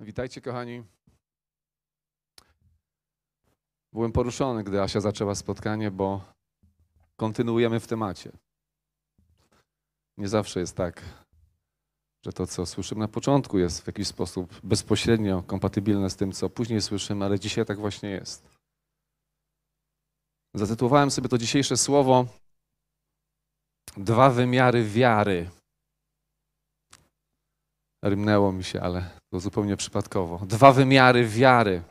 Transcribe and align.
Witajcie, 0.00 0.40
kochani. 0.40 0.84
Byłem 3.92 4.12
poruszony, 4.12 4.64
gdy 4.64 4.82
Asia 4.82 5.00
zaczęła 5.00 5.34
spotkanie, 5.34 5.90
bo 5.90 6.24
kontynuujemy 7.16 7.80
w 7.80 7.86
temacie. 7.86 8.32
Nie 10.18 10.28
zawsze 10.28 10.60
jest 10.60 10.76
tak, 10.76 11.02
że 12.24 12.32
to, 12.32 12.46
co 12.46 12.66
słyszymy 12.66 12.98
na 12.98 13.08
początku, 13.08 13.58
jest 13.58 13.80
w 13.82 13.86
jakiś 13.86 14.08
sposób 14.08 14.60
bezpośrednio 14.62 15.42
kompatybilne 15.42 16.10
z 16.10 16.16
tym, 16.16 16.32
co 16.32 16.50
później 16.50 16.82
słyszymy, 16.82 17.24
ale 17.24 17.40
dzisiaj 17.40 17.66
tak 17.66 17.78
właśnie 17.78 18.10
jest. 18.10 18.48
Zatytułowałem 20.54 21.10
sobie 21.10 21.28
to 21.28 21.38
dzisiejsze 21.38 21.76
słowo 21.76 22.26
Dwa 23.96 24.30
wymiary 24.30 24.84
wiary. 24.84 25.50
Rymnęło 28.04 28.52
mi 28.52 28.64
się, 28.64 28.80
ale 28.80 29.10
to 29.32 29.40
zupełnie 29.40 29.76
przypadkowo. 29.76 30.38
Dwa 30.46 30.72
wymiary 30.72 31.28
wiary. 31.28 31.82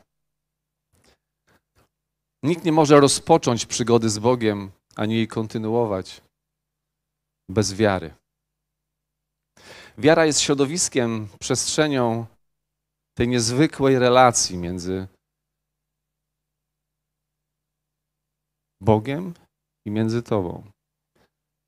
Nikt 2.42 2.64
nie 2.64 2.72
może 2.72 3.00
rozpocząć 3.00 3.66
przygody 3.66 4.10
z 4.10 4.18
Bogiem, 4.18 4.70
ani 4.96 5.14
jej 5.14 5.28
kontynuować 5.28 6.22
bez 7.48 7.74
wiary. 7.74 8.14
Wiara 9.98 10.26
jest 10.26 10.40
środowiskiem, 10.40 11.28
przestrzenią 11.40 12.26
tej 13.16 13.28
niezwykłej 13.28 13.98
relacji 13.98 14.58
między 14.58 15.08
Bogiem 18.80 19.34
i 19.86 19.90
między 19.90 20.22
Tobą, 20.22 20.70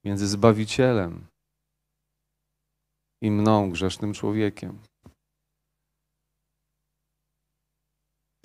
między 0.05 0.29
Zbawicielem 0.29 1.27
i 3.23 3.31
mną, 3.31 3.71
grzesznym 3.71 4.15
człowiekiem. 4.15 4.79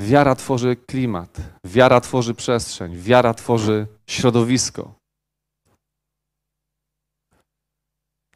Wiara 0.02 0.36
tworzy 0.36 0.76
klimat, 0.76 1.38
wiara 1.66 2.02
tworzy 2.02 2.34
przestrzeń, 2.34 2.98
wiara 2.98 3.34
tworzy 3.34 3.88
środowisko. 4.08 4.96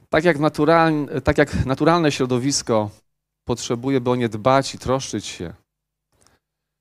Tak 0.09 0.23
jak, 0.23 0.39
naturalne, 0.39 1.21
tak 1.21 1.38
jak 1.38 1.65
naturalne 1.65 2.11
środowisko 2.11 2.89
potrzebuje, 3.47 4.02
by 4.02 4.09
o 4.09 4.15
nie 4.15 4.30
dbać 4.30 4.75
i 4.75 4.77
troszczyć 4.77 5.25
się, 5.25 5.53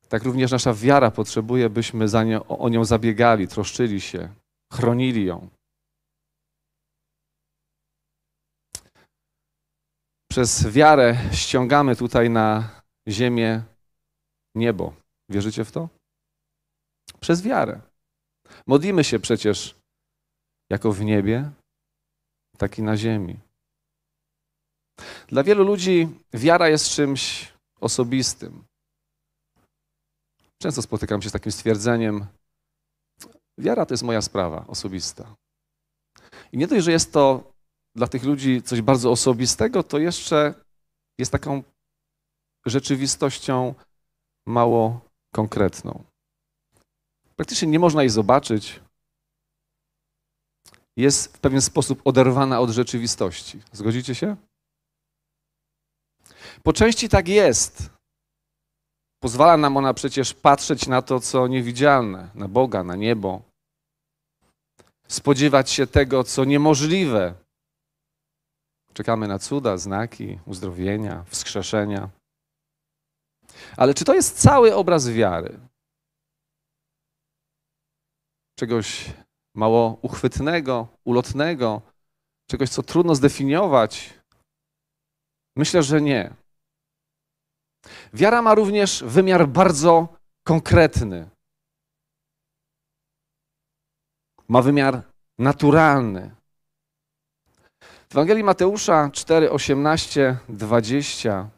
tak 0.08 0.22
również 0.22 0.52
nasza 0.52 0.74
wiara 0.74 1.10
potrzebuje, 1.10 1.70
byśmy 1.70 2.08
za 2.08 2.24
nią, 2.24 2.46
o 2.46 2.68
nią 2.68 2.84
zabiegali, 2.84 3.48
troszczyli 3.48 4.00
się, 4.00 4.28
chronili 4.72 5.24
ją. 5.24 5.48
Przez 10.36 10.68
wiarę 10.68 11.16
ściągamy 11.32 11.96
tutaj 11.96 12.30
na 12.30 12.80
ziemię 13.08 13.62
niebo. 14.54 14.94
Wierzycie 15.28 15.64
w 15.64 15.72
to? 15.72 15.88
Przez 17.20 17.42
wiarę. 17.42 17.80
Modlimy 18.66 19.04
się 19.04 19.18
przecież 19.18 19.74
jako 20.70 20.92
w 20.92 21.04
niebie, 21.04 21.50
tak 22.58 22.78
i 22.78 22.82
na 22.82 22.96
ziemi. 22.96 23.38
Dla 25.28 25.42
wielu 25.42 25.64
ludzi 25.64 26.08
wiara 26.34 26.68
jest 26.68 26.88
czymś 26.88 27.52
osobistym. 27.80 28.64
Często 30.62 30.82
spotykam 30.82 31.22
się 31.22 31.28
z 31.28 31.32
takim 31.32 31.52
stwierdzeniem: 31.52 32.26
Wiara 33.58 33.86
to 33.86 33.94
jest 33.94 34.04
moja 34.04 34.22
sprawa 34.22 34.66
osobista. 34.66 35.34
I 36.52 36.58
nie 36.58 36.66
dość, 36.66 36.84
że 36.84 36.92
jest 36.92 37.12
to 37.12 37.55
dla 37.96 38.06
tych 38.06 38.24
ludzi 38.24 38.62
coś 38.62 38.80
bardzo 38.82 39.10
osobistego, 39.10 39.82
to 39.82 39.98
jeszcze 39.98 40.54
jest 41.18 41.32
taką 41.32 41.62
rzeczywistością 42.66 43.74
mało 44.46 45.00
konkretną. 45.34 46.04
Praktycznie 47.36 47.68
nie 47.68 47.78
można 47.78 48.02
jej 48.02 48.10
zobaczyć. 48.10 48.80
Jest 50.96 51.36
w 51.36 51.40
pewien 51.40 51.60
sposób 51.60 52.00
oderwana 52.04 52.60
od 52.60 52.70
rzeczywistości. 52.70 53.60
Zgodzicie 53.72 54.14
się? 54.14 54.36
Po 56.62 56.72
części 56.72 57.08
tak 57.08 57.28
jest. 57.28 57.90
Pozwala 59.22 59.56
nam 59.56 59.76
ona 59.76 59.94
przecież 59.94 60.34
patrzeć 60.34 60.86
na 60.86 61.02
to, 61.02 61.20
co 61.20 61.46
niewidzialne, 61.46 62.30
na 62.34 62.48
Boga, 62.48 62.84
na 62.84 62.96
niebo. 62.96 63.42
Spodziewać 65.08 65.70
się 65.70 65.86
tego, 65.86 66.24
co 66.24 66.44
niemożliwe. 66.44 67.45
Czekamy 68.96 69.28
na 69.28 69.38
cuda, 69.38 69.76
znaki, 69.76 70.38
uzdrowienia, 70.46 71.24
wskrzeszenia. 71.24 72.10
Ale 73.76 73.94
czy 73.94 74.04
to 74.04 74.14
jest 74.14 74.40
cały 74.40 74.74
obraz 74.74 75.08
wiary? 75.08 75.60
Czegoś 78.58 79.12
mało 79.54 79.98
uchwytnego, 80.02 80.88
ulotnego, 81.04 81.82
czegoś, 82.50 82.70
co 82.70 82.82
trudno 82.82 83.14
zdefiniować? 83.14 84.14
Myślę, 85.56 85.82
że 85.82 86.00
nie. 86.00 86.34
Wiara 88.12 88.42
ma 88.42 88.54
również 88.54 89.04
wymiar 89.04 89.48
bardzo 89.48 90.16
konkretny. 90.46 91.30
Ma 94.48 94.62
wymiar 94.62 95.02
naturalny. 95.38 96.35
W 98.08 98.12
Ewangelii 98.12 98.44
Mateusza 98.44 99.10
4, 99.12 99.50
18, 99.50 100.36
20 100.48 101.50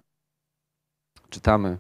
czytamy. 1.31 1.79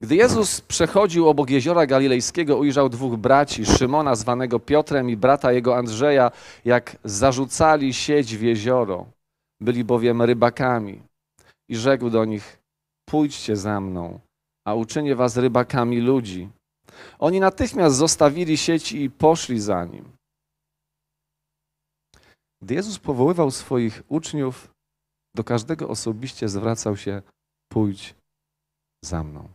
Gdy 0.00 0.16
Jezus 0.16 0.60
przechodził 0.60 1.28
obok 1.28 1.50
jeziora 1.50 1.86
galilejskiego, 1.86 2.56
ujrzał 2.56 2.88
dwóch 2.88 3.16
braci, 3.16 3.66
Szymona 3.66 4.14
zwanego 4.14 4.58
Piotrem 4.58 5.10
i 5.10 5.16
brata 5.16 5.52
jego 5.52 5.76
Andrzeja, 5.76 6.30
jak 6.64 6.96
zarzucali 7.04 7.94
sieć 7.94 8.36
w 8.36 8.42
jezioro. 8.42 9.06
Byli 9.60 9.84
bowiem 9.84 10.22
rybakami. 10.22 11.02
I 11.68 11.76
rzekł 11.76 12.10
do 12.10 12.24
nich, 12.24 12.58
pójdźcie 13.08 13.56
za 13.56 13.80
mną, 13.80 14.20
a 14.66 14.74
uczynię 14.74 15.14
was 15.16 15.36
rybakami 15.36 16.00
ludzi. 16.00 16.48
Oni 17.18 17.40
natychmiast 17.40 17.96
zostawili 17.96 18.56
sieci 18.56 19.02
i 19.02 19.10
poszli 19.10 19.60
za 19.60 19.84
nim. 19.84 20.19
Gdy 22.62 22.74
Jezus 22.74 22.98
powoływał 22.98 23.50
swoich 23.50 24.02
uczniów, 24.08 24.74
do 25.34 25.44
każdego 25.44 25.88
osobiście 25.88 26.48
zwracał 26.48 26.96
się: 26.96 27.22
pójdź 27.72 28.14
za 29.04 29.24
mną. 29.24 29.48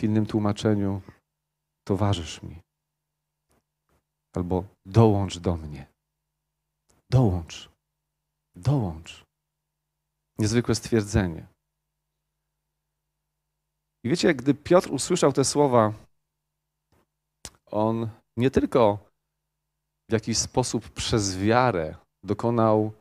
W 0.00 0.04
innym 0.04 0.26
tłumaczeniu 0.26 1.02
towarzysz 1.84 2.42
mi. 2.42 2.60
Albo 4.36 4.64
dołącz 4.86 5.38
do 5.38 5.56
mnie. 5.56 5.86
Dołącz. 7.10 7.70
Dołącz. 8.56 9.24
Niezwykłe 10.38 10.74
stwierdzenie. 10.74 11.46
I 14.04 14.08
wiecie, 14.08 14.34
gdy 14.34 14.54
Piotr 14.54 14.92
usłyszał 14.92 15.32
te 15.32 15.44
słowa, 15.44 15.92
on 17.66 18.10
nie 18.36 18.50
tylko 18.50 19.07
w 20.08 20.12
jakiś 20.12 20.38
sposób 20.38 20.90
przez 20.90 21.38
wiarę 21.38 21.94
dokonał 22.24 22.92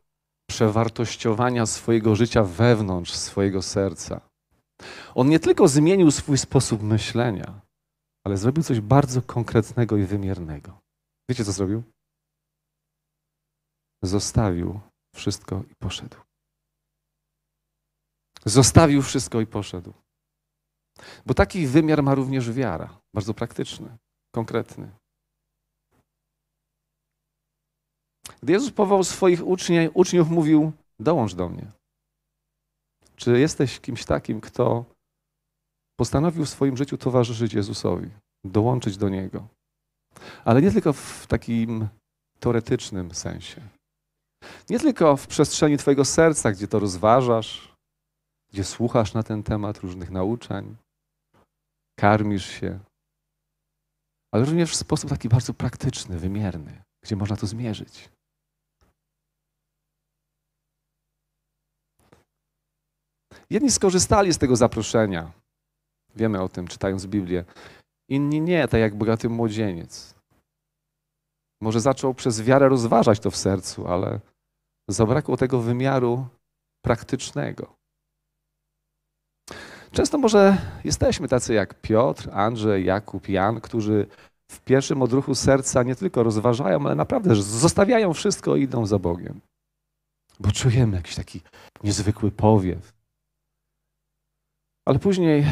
przewartościowania 0.50 1.66
swojego 1.66 2.16
życia 2.16 2.44
wewnątrz 2.44 3.13
swojego 3.13 3.62
serca. 3.62 4.22
On 5.16 5.29
nie 5.29 5.40
tylko 5.40 5.67
zmienił 5.67 6.12
swój 6.12 6.38
sposób 6.38 6.81
myślenia, 6.81 7.62
ale 8.25 8.38
zrobił 8.38 8.63
coś 8.63 8.79
bardzo 8.79 9.22
konkretnego 9.22 9.97
i 9.97 10.03
wymiernego. 10.03 10.79
Wiecie, 11.29 11.46
co 11.46 11.51
zrobił? 11.51 11.84
Zostawił 14.03 14.79
wszystko 15.16 15.63
i 15.72 15.75
poszedł. 15.75 16.17
Zostawił 18.46 19.02
wszystko 19.02 19.41
i 19.41 19.47
poszedł. 19.47 19.93
Bo 21.26 21.34
taki 21.34 21.67
wymiar 21.67 22.03
ma 22.03 22.16
również 22.16 22.52
wiara, 22.52 22.99
bardzo 23.14 23.34
praktyczny, 23.34 23.97
konkretny. 24.35 24.91
Gdy 28.44 28.53
Jezus 28.53 28.72
powołał 28.72 29.03
swoich 29.03 29.47
uczniów, 29.47 29.91
uczniów 29.94 30.29
mówił: 30.29 30.72
Dołącz 31.00 31.35
do 31.35 31.50
mnie. 31.50 31.72
Czy 33.16 33.40
jesteś 33.40 33.79
kimś 33.79 34.06
takim, 34.06 34.41
kto 34.41 34.85
postanowił 36.00 36.46
w 36.46 36.50
swoim 36.50 36.78
życiu 36.78 36.97
towarzyszyć 36.97 37.53
Jezusowi, 37.53 38.09
dołączyć 38.46 38.97
do 38.97 39.09
Niego? 39.09 39.47
Ale 40.46 40.62
nie 40.62 40.72
tylko 40.72 40.94
w 40.94 41.28
takim 41.28 41.88
teoretycznym 42.40 43.14
sensie. 43.14 43.62
Nie 44.70 44.80
tylko 44.80 45.18
w 45.18 45.28
przestrzeni 45.28 45.78
Twojego 45.78 46.06
serca, 46.06 46.52
gdzie 46.52 46.68
to 46.68 46.80
rozważasz, 46.80 47.76
gdzie 48.53 48.64
słuchasz 48.64 49.14
na 49.14 49.23
ten 49.23 49.44
temat 49.44 49.78
różnych 49.78 50.09
nauczań, 50.12 50.76
karmisz 52.00 52.46
się, 52.46 52.80
ale 54.34 54.46
również 54.46 54.72
w 54.72 54.76
sposób 54.76 55.09
taki 55.09 55.30
bardzo 55.30 55.53
praktyczny, 55.53 56.20
wymierny, 56.20 56.82
gdzie 57.03 57.16
można 57.16 57.35
to 57.35 57.47
zmierzyć. 57.47 58.09
Jedni 63.49 63.72
skorzystali 63.72 64.34
z 64.34 64.38
tego 64.38 64.55
zaproszenia. 64.55 65.32
Wiemy 66.16 66.41
o 66.41 66.49
tym, 66.49 66.67
czytając 66.67 67.08
Biblię. 67.08 67.46
Inni 68.09 68.41
nie, 68.41 68.67
tak 68.67 68.82
jak 68.82 68.96
bogaty 68.96 69.29
młodzieniec. 69.29 70.16
Może 71.61 71.79
zaczął 71.82 72.14
przez 72.14 72.41
wiarę 72.41 72.70
rozważać 72.70 73.20
to 73.20 73.32
w 73.32 73.38
sercu, 73.38 73.88
ale 73.88 74.20
zabrakło 74.90 75.38
tego 75.38 75.61
wymiaru 75.61 76.28
praktycznego. 76.85 77.73
Często 79.91 80.17
może 80.17 80.58
jesteśmy 80.84 81.28
tacy 81.28 81.53
jak 81.53 81.82
Piotr, 81.82 82.29
Andrzej, 82.34 82.85
Jakub, 82.85 83.29
Jan, 83.29 83.61
którzy 83.61 84.08
w 84.52 84.59
pierwszym 84.59 85.02
odruchu 85.02 85.35
serca 85.35 85.84
nie 85.84 85.96
tylko 85.96 86.23
rozważają, 86.23 86.85
ale 86.85 86.96
naprawdę 86.96 87.35
zostawiają 87.35 88.14
wszystko 88.14 88.55
i 88.55 88.61
idą 88.61 88.85
za 88.85 88.99
Bogiem. 88.99 89.41
Bo 90.40 90.52
czujemy 90.52 90.97
jakiś 90.97 91.16
taki 91.16 91.41
niezwykły 91.84 92.32
powiew. 92.32 92.97
Ale 94.87 94.99
później 94.99 95.45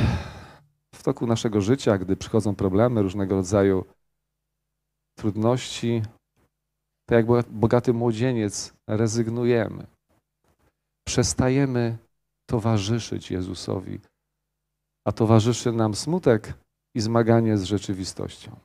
w 0.96 1.04
toku 1.04 1.28
naszego 1.28 1.62
życia, 1.62 1.98
gdy 1.98 2.16
przychodzą 2.16 2.56
problemy, 2.56 3.02
różnego 3.02 3.36
rodzaju 3.36 3.86
trudności, 5.18 6.02
to 7.10 7.16
jak 7.16 7.26
bogaty 7.50 7.94
młodzieniec 7.94 8.74
rezygnujemy. 8.88 9.88
Przestajemy 11.08 11.98
towarzyszyć 12.50 13.32
Jezusowi, 13.32 14.00
a 15.08 15.12
towarzyszy 15.12 15.72
nam 15.72 15.96
smutek 15.96 16.54
i 16.96 17.02
zmaganie 17.02 17.58
z 17.58 17.64
rzeczywistością. 17.64 18.56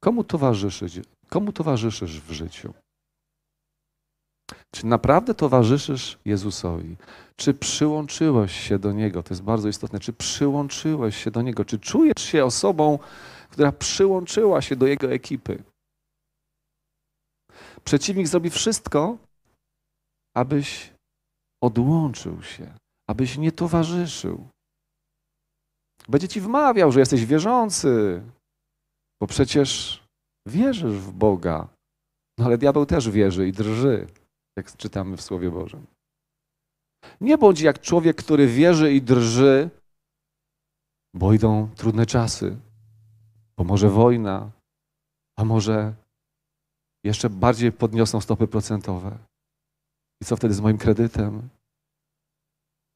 Komu 0.00 0.24
towarzyszyć? 0.24 1.00
Komu 1.28 1.52
towarzyszysz 1.52 2.20
w 2.20 2.30
życiu? 2.30 2.74
Czy 4.74 4.86
naprawdę 4.86 5.34
towarzyszysz 5.34 6.18
Jezusowi? 6.24 6.96
Czy 7.36 7.54
przyłączyłeś 7.54 8.52
się 8.52 8.78
do 8.78 8.92
Niego? 8.92 9.22
To 9.22 9.34
jest 9.34 9.42
bardzo 9.42 9.68
istotne. 9.68 10.00
Czy 10.00 10.12
przyłączyłeś 10.12 11.16
się 11.24 11.30
do 11.30 11.42
Niego? 11.42 11.64
Czy 11.64 11.78
czujesz 11.78 12.22
się 12.22 12.44
osobą, 12.44 12.98
która 13.50 13.72
przyłączyła 13.72 14.62
się 14.62 14.76
do 14.76 14.86
Jego 14.86 15.12
ekipy? 15.12 15.62
Przeciwnik 17.84 18.28
zrobi 18.28 18.50
wszystko, 18.50 19.18
abyś 20.36 20.92
odłączył 21.62 22.42
się, 22.42 22.74
abyś 23.10 23.38
nie 23.38 23.52
towarzyszył. 23.52 24.48
Będzie 26.08 26.28
ci 26.28 26.40
wmawiał, 26.40 26.92
że 26.92 27.00
jesteś 27.00 27.26
wierzący, 27.26 28.22
bo 29.20 29.26
przecież 29.26 30.02
wierzysz 30.46 30.96
w 30.96 31.12
Boga. 31.12 31.68
No 32.38 32.44
ale 32.44 32.58
diabeł 32.58 32.86
też 32.86 33.10
wierzy 33.10 33.48
i 33.48 33.52
drży, 33.52 34.06
jak 34.56 34.76
czytamy 34.76 35.16
w 35.16 35.22
Słowie 35.22 35.50
Bożym. 35.50 35.86
Nie 37.20 37.38
bądź 37.38 37.60
jak 37.60 37.80
człowiek, 37.80 38.16
który 38.16 38.46
wierzy 38.46 38.92
i 38.92 39.02
drży, 39.02 39.70
bo 41.14 41.32
idą 41.32 41.70
trudne 41.76 42.06
czasy, 42.06 42.56
bo 43.56 43.64
może 43.64 43.88
wojna, 43.88 44.50
a 45.38 45.44
może 45.44 45.94
jeszcze 47.04 47.30
bardziej 47.30 47.72
podniosą 47.72 48.20
stopy 48.20 48.46
procentowe. 48.46 49.18
I 50.22 50.24
co 50.24 50.36
wtedy 50.36 50.54
z 50.54 50.60
moim 50.60 50.78
kredytem? 50.78 51.48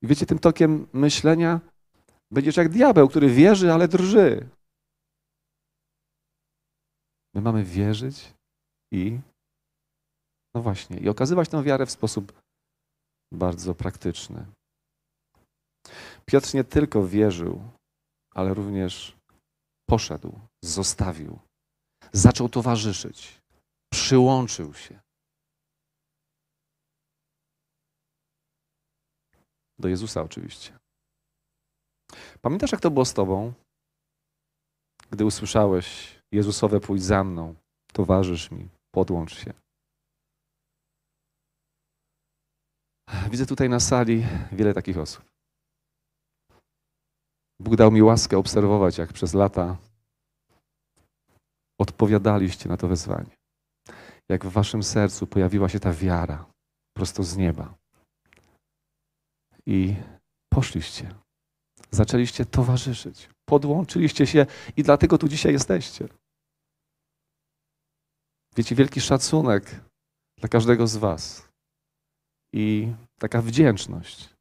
I 0.03 0.07
wiecie, 0.07 0.27
tym 0.27 0.39
tokiem 0.39 0.87
myślenia 0.93 1.61
będziesz 2.31 2.57
jak 2.57 2.69
diabeł, 2.69 3.09
który 3.09 3.31
wierzy, 3.31 3.73
ale 3.73 3.89
drży. 3.89 4.49
My 7.35 7.41
mamy 7.41 7.65
wierzyć 7.65 8.35
i, 8.93 9.19
no 10.57 10.63
właśnie, 10.63 10.97
i 10.99 11.09
okazywać 11.09 11.49
tę 11.49 11.63
wiarę 11.63 11.87
w 11.87 11.91
sposób 11.91 12.33
bardzo 13.33 13.75
praktyczny. 13.75 14.47
Piotr 16.27 16.55
nie 16.55 16.65
tylko 16.65 17.07
wierzył, 17.07 17.63
ale 18.35 18.55
również 18.55 19.17
poszedł, 19.91 20.41
zostawił, 20.65 21.39
zaczął 22.13 22.49
towarzyszyć, 22.49 23.41
przyłączył 23.93 24.75
się. 24.75 25.01
Do 29.79 29.89
Jezusa 29.89 30.23
oczywiście. 30.23 30.79
Pamiętasz, 32.41 32.73
jak 32.73 32.81
to 32.81 32.91
było 32.91 33.05
z 33.05 33.15
Tobą, 33.15 33.53
gdy 35.11 35.25
usłyszałeś 35.25 36.19
Jezusowe 36.33 36.81
pójdź 36.81 37.03
za 37.03 37.25
mną, 37.25 37.55
towarzysz 37.93 38.51
mi, 38.51 38.69
podłącz 38.95 39.35
się. 39.45 39.66
Widzę 43.31 43.47
tutaj 43.47 43.69
na 43.69 43.81
sali 43.81 44.27
wiele 44.53 44.75
takich 44.75 44.99
osób. 44.99 45.25
Bóg 47.61 47.77
dał 47.77 47.91
mi 47.93 48.03
łaskę 48.03 48.39
obserwować, 48.39 48.99
jak 48.99 49.13
przez 49.13 49.35
lata 49.35 49.77
odpowiadaliście 51.81 52.69
na 52.69 52.77
to 52.77 52.89
wezwanie. 52.89 53.37
Jak 54.29 54.47
w 54.47 54.53
waszym 54.53 54.83
sercu 54.83 55.27
pojawiła 55.27 55.69
się 55.69 55.81
ta 55.81 55.93
wiara 55.93 56.47
prosto 56.97 57.23
z 57.23 57.37
nieba. 57.37 57.75
I 59.67 59.95
poszliście. 60.53 61.15
Zaczęliście 61.91 62.47
towarzyszyć. 62.47 63.29
Podłączyliście 63.49 64.27
się 64.27 64.47
i 64.77 64.83
dlatego 64.83 65.19
tu 65.19 65.29
dzisiaj 65.29 65.53
jesteście. 65.53 66.09
Wiecie, 68.57 68.75
wielki 68.75 69.01
szacunek 69.01 69.81
dla 70.39 70.49
każdego 70.49 70.87
z 70.87 70.97
Was 70.97 71.46
i 72.57 72.95
taka 73.19 73.43
wdzięczność, 73.43 74.35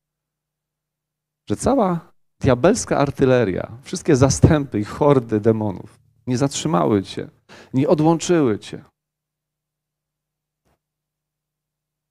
że 1.49 1.55
cała 1.55 2.11
diabelska 2.41 2.97
artyleria, 2.97 3.77
wszystkie 3.83 4.15
zastępy 4.15 4.79
i 4.79 4.83
hordy 4.83 5.39
demonów 5.39 5.99
nie 6.27 6.37
zatrzymały 6.37 7.03
Cię, 7.03 7.29
nie 7.73 7.87
odłączyły 7.87 8.59
Cię. 8.59 8.83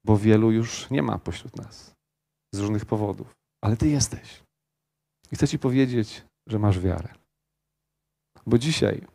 Bo 0.04 0.16
wielu 0.18 0.50
już 0.50 0.90
nie 0.90 1.02
ma 1.02 1.18
pośród 1.18 1.56
nas 1.56 1.94
z 2.54 2.58
różnych 2.58 2.84
powodów, 2.84 3.34
ale 3.62 3.76
Ty 3.76 3.88
jesteś. 3.88 4.42
I 5.32 5.36
chcę 5.36 5.48
Ci 5.48 5.58
powiedzieć, 5.58 6.24
że 6.46 6.58
masz 6.58 6.80
wiarę. 6.80 7.14
Bo 8.46 8.58
dzisiaj 8.58 9.06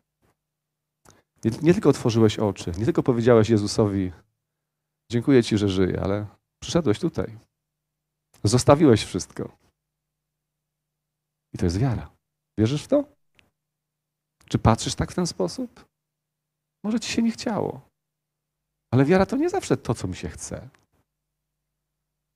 nie, 1.44 1.52
nie, 1.62 1.74
tylko 1.74 1.90
otworzyłeś 1.90 2.40
oczy, 2.40 2.72
nie 2.78 2.86
tylko 2.86 3.04
powiedziałeś 3.04 3.50
Jezusowi: 3.50 4.12
Dziękuję 5.12 5.44
Ci, 5.44 5.58
że 5.58 5.70
żyję, 5.70 6.02
ale 6.04 6.39
przyszedłeś 6.60 7.00
tutaj. 7.00 7.38
Zostawiłeś 8.44 9.04
wszystko. 9.04 9.58
I 11.54 11.57
to 11.57 11.66
jest 11.66 11.78
wiara. 11.78 12.12
Wierzysz 12.57 12.83
w 12.83 12.88
to? 12.88 13.06
Czy 14.50 14.60
patrzysz 14.60 14.95
tak 14.95 15.12
w 15.12 15.16
ten 15.16 15.28
sposób? 15.28 15.86
Może 16.83 17.00
Ci 17.00 17.12
się 17.12 17.22
nie 17.22 17.31
chciało. 17.31 17.90
Ale 18.94 19.06
wiara 19.06 19.26
to 19.26 19.38
nie 19.38 19.50
zawsze 19.50 19.78
to, 19.78 19.94
co 19.95 20.07
mi 20.07 20.16
się 20.16 20.30
chce. 20.30 20.69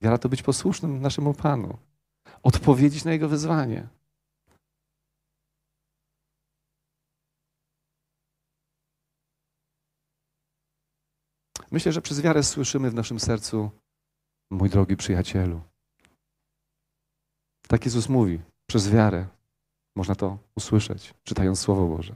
Wiara 0.02 0.18
to 0.18 0.30
być 0.30 0.44
posłusznym 0.44 1.02
naszemu 1.02 1.34
Panu, 1.34 1.78
odpowiedzieć 2.44 3.06
na 3.06 3.12
Jego 3.12 3.30
wyzwanie. 3.30 3.88
Myślę, 11.72 11.92
że 11.92 12.02
przez 12.02 12.22
wiarę 12.22 12.44
słyszymy 12.44 12.92
w 12.92 12.94
naszym 12.94 13.20
sercu, 13.20 13.72
mój 14.54 14.70
drogi 14.70 14.98
przyjacielu. 14.98 15.62
Tak 17.68 17.86
Jezus 17.86 18.10
mówi, 18.10 18.40
przez 18.70 18.90
wiarę 18.90 19.28
można 19.96 20.16
to 20.16 20.38
usłyszeć, 20.56 21.14
czytając 21.24 21.60
Słowo 21.60 21.88
Boże. 21.88 22.16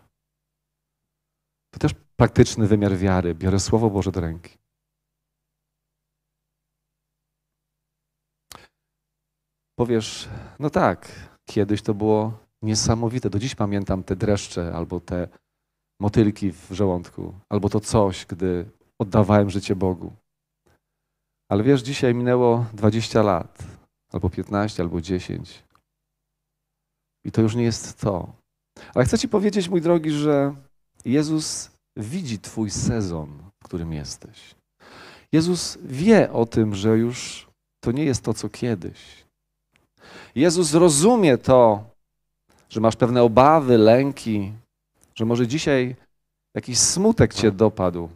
To 1.74 1.80
też 1.80 1.92
praktyczny 2.16 2.68
wymiar 2.68 2.98
wiary. 2.98 3.36
Biorę 3.36 3.60
Słowo 3.60 3.90
Boże 3.90 4.12
do 4.12 4.22
ręki. 4.22 4.58
Powiesz, 9.80 10.30
no 10.60 10.70
tak, 10.70 11.12
kiedyś 11.46 11.82
to 11.82 11.94
było 11.94 12.40
niesamowite. 12.62 13.30
Do 13.30 13.40
dziś 13.40 13.56
pamiętam 13.56 14.04
te 14.04 14.16
dreszcze 14.16 14.74
albo 14.74 15.00
te 15.00 15.28
motylki 16.02 16.52
w 16.52 16.68
żołądku, 16.72 17.34
albo 17.50 17.70
to 17.70 17.80
coś, 17.80 18.26
gdy 18.26 18.70
oddawałem 19.00 19.50
życie 19.50 19.76
Bogu. 19.76 20.14
Ale 21.50 21.64
wiesz, 21.64 21.82
dzisiaj 21.82 22.16
minęło 22.16 22.66
20 22.74 23.24
lat, 23.24 23.64
albo 24.12 24.30
15, 24.30 24.84
albo 24.84 25.02
10. 25.02 25.64
I 27.26 27.32
to 27.32 27.42
już 27.42 27.56
nie 27.56 27.64
jest 27.64 28.00
to. 28.00 28.34
Ale 28.96 29.06
chcę 29.06 29.18
Ci 29.18 29.30
powiedzieć, 29.30 29.70
mój 29.70 29.82
drogi, 29.82 30.12
że 30.12 30.56
Jezus 31.06 31.72
widzi 31.96 32.40
Twój 32.40 32.70
sezon, 32.70 33.30
w 33.64 33.66
którym 33.66 33.94
jesteś. 33.94 34.56
Jezus 35.32 35.78
wie 35.82 36.32
o 36.32 36.46
tym, 36.46 36.76
że 36.76 36.98
już 36.98 37.48
to 37.80 37.92
nie 37.92 38.06
jest 38.06 38.24
to, 38.24 38.34
co 38.34 38.50
kiedyś. 38.50 39.26
Jezus 40.36 40.74
rozumie 40.74 41.38
to, 41.38 41.90
że 42.70 42.82
masz 42.82 42.96
pewne 42.96 43.24
obawy, 43.24 43.78
lęki, 43.78 44.54
że 45.16 45.26
może 45.26 45.48
dzisiaj 45.48 45.96
jakiś 46.56 46.78
smutek 46.80 47.34
cię 47.34 47.52
dopadł, 47.52 48.10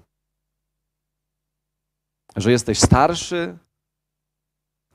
że 2.35 2.51
jesteś 2.51 2.79
starszy, 2.79 3.57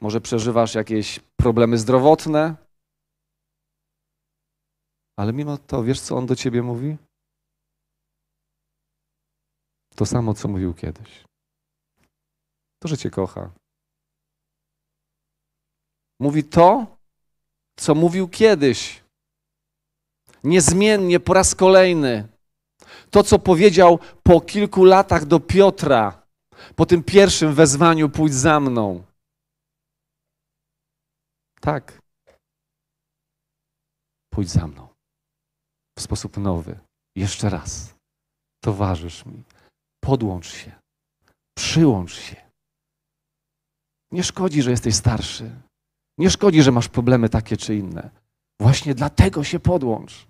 Może 0.01 0.21
przeżywasz 0.21 0.75
jakieś 0.75 1.21
problemy 1.37 1.79
zdrowotne, 1.79 2.57
ale 5.19 5.33
mimo 5.33 5.59
to, 5.59 5.83
wiesz, 5.83 6.01
co 6.01 6.17
on 6.17 6.27
do 6.27 6.37
ciebie 6.37 6.63
mówi? 6.63 6.97
To 9.95 10.07
samo, 10.07 10.35
co 10.35 10.49
mówił 10.49 10.75
kiedyś. 10.75 11.25
To, 12.83 12.89
że 12.89 12.99
cię 12.99 13.11
kocha. 13.11 13.51
Mówi 16.21 16.45
to, 16.45 16.97
co 17.77 17.95
mówił 17.95 18.29
kiedyś. 18.29 19.05
Niezmiennie 20.45 21.21
po 21.21 21.35
raz 21.35 21.55
kolejny. 21.55 22.29
To, 23.11 23.23
co 23.23 23.39
powiedział 23.39 23.99
po 24.23 24.41
kilku 24.41 24.85
latach 24.85 25.25
do 25.25 25.41
Piotra, 25.41 26.26
po 26.77 26.87
tym 26.87 27.03
pierwszym 27.05 27.55
wezwaniu: 27.55 28.09
pójdź 28.09 28.35
za 28.35 28.61
mną. 28.61 29.05
Tak. 31.61 31.99
Pójdź 34.33 34.51
za 34.51 34.67
mną. 34.67 34.89
W 35.99 36.03
sposób 36.03 36.37
nowy. 36.37 36.79
Jeszcze 37.17 37.51
raz. 37.51 37.95
Towarzysz 38.65 39.27
mi. 39.27 39.43
Podłącz 40.01 40.47
się. 40.47 40.73
Przyłącz 41.59 42.15
się. 42.15 42.51
Nie 44.13 44.25
szkodzi, 44.25 44.63
że 44.63 44.71
jesteś 44.71 44.95
starszy. 44.95 45.51
Nie 46.19 46.31
szkodzi, 46.31 46.63
że 46.63 46.73
masz 46.73 46.89
problemy 46.89 47.29
takie 47.29 47.57
czy 47.57 47.75
inne. 47.77 48.11
Właśnie 48.61 48.95
dlatego 48.95 49.45
się 49.45 49.61
podłącz. 49.61 50.27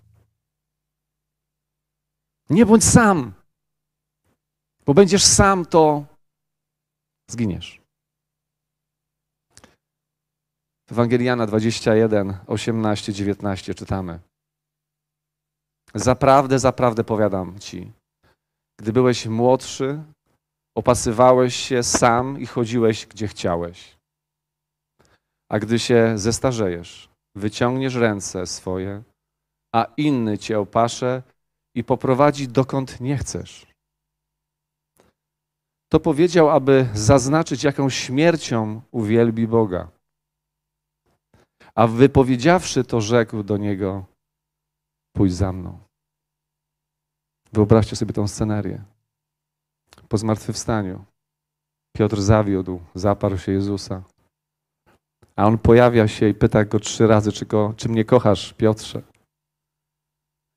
Nie 2.50 2.66
bądź 2.66 2.84
sam, 2.84 3.32
bo 4.86 4.94
będziesz 4.94 5.24
sam, 5.24 5.66
to 5.66 6.04
zginiesz. 7.30 7.80
W 10.88 10.92
Ewangeliana 10.92 11.46
21, 11.46 12.38
18, 12.46 13.12
19 13.12 13.74
czytamy. 13.74 14.20
Zaprawdę, 15.94 16.58
zaprawdę 16.58 17.04
powiadam 17.04 17.58
ci, 17.58 17.92
gdy 18.80 18.92
byłeś 18.92 19.26
młodszy, 19.26 20.02
opasywałeś 20.76 21.56
się 21.56 21.82
sam 21.82 22.40
i 22.40 22.46
chodziłeś, 22.46 23.06
gdzie 23.06 23.28
chciałeś. 23.28 23.96
A 25.50 25.58
gdy 25.58 25.78
się 25.78 26.18
zestarzejesz, 26.18 27.08
wyciągniesz 27.36 27.94
ręce 27.94 28.46
swoje, 28.46 29.02
a 29.74 29.86
inny 29.96 30.38
cię 30.38 30.60
opasze 30.60 31.22
i 31.76 31.84
poprowadzi 31.84 32.48
dokąd 32.48 33.00
nie 33.00 33.16
chcesz. 33.16 33.66
To 35.88 36.00
powiedział, 36.00 36.50
aby 36.50 36.88
zaznaczyć, 36.94 37.64
jaką 37.64 37.90
śmiercią 37.90 38.82
uwielbi 38.90 39.48
Boga. 39.48 39.88
A 41.74 41.86
wypowiedziawszy 41.86 42.84
to, 42.84 43.00
rzekł 43.00 43.42
do 43.42 43.56
niego: 43.56 44.04
Pójdź 45.16 45.34
za 45.34 45.52
mną. 45.52 45.78
Wyobraźcie 47.52 47.96
sobie 47.96 48.12
tą 48.12 48.28
scenerię. 48.28 48.82
Po 50.08 50.18
zmartwychwstaniu 50.18 51.04
Piotr 51.96 52.20
zawiódł, 52.20 52.80
zaparł 52.94 53.38
się 53.38 53.52
Jezusa. 53.52 54.02
A 55.36 55.46
on 55.46 55.58
pojawia 55.58 56.08
się 56.08 56.28
i 56.28 56.34
pyta 56.34 56.64
go 56.64 56.80
trzy 56.80 57.06
razy, 57.06 57.32
czy, 57.32 57.46
go, 57.46 57.74
czy 57.76 57.88
mnie 57.88 58.04
kochasz, 58.04 58.52
Piotrze? 58.52 59.02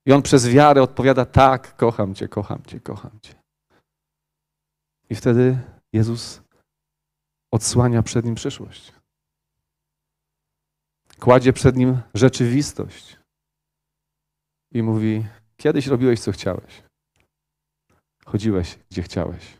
I 0.05 0.13
on 0.13 0.21
przez 0.21 0.50
wiarę 0.50 0.81
odpowiada: 0.81 1.25
Tak, 1.25 1.75
kocham 1.75 2.15
Cię, 2.15 2.27
kocham 2.27 2.63
Cię, 2.63 2.79
kocham 2.79 3.19
Cię. 3.21 3.38
I 5.09 5.15
wtedy 5.15 5.57
Jezus 5.93 6.41
odsłania 7.51 8.03
przed 8.03 8.25
nim 8.25 8.35
przyszłość. 8.35 8.93
Kładzie 11.19 11.53
przed 11.53 11.75
nim 11.75 12.01
rzeczywistość 12.13 13.17
i 14.71 14.83
mówi: 14.83 15.25
Kiedyś 15.57 15.87
robiłeś, 15.87 16.19
co 16.19 16.31
chciałeś. 16.31 16.83
Chodziłeś, 18.25 18.79
gdzie 18.91 19.03
chciałeś. 19.03 19.57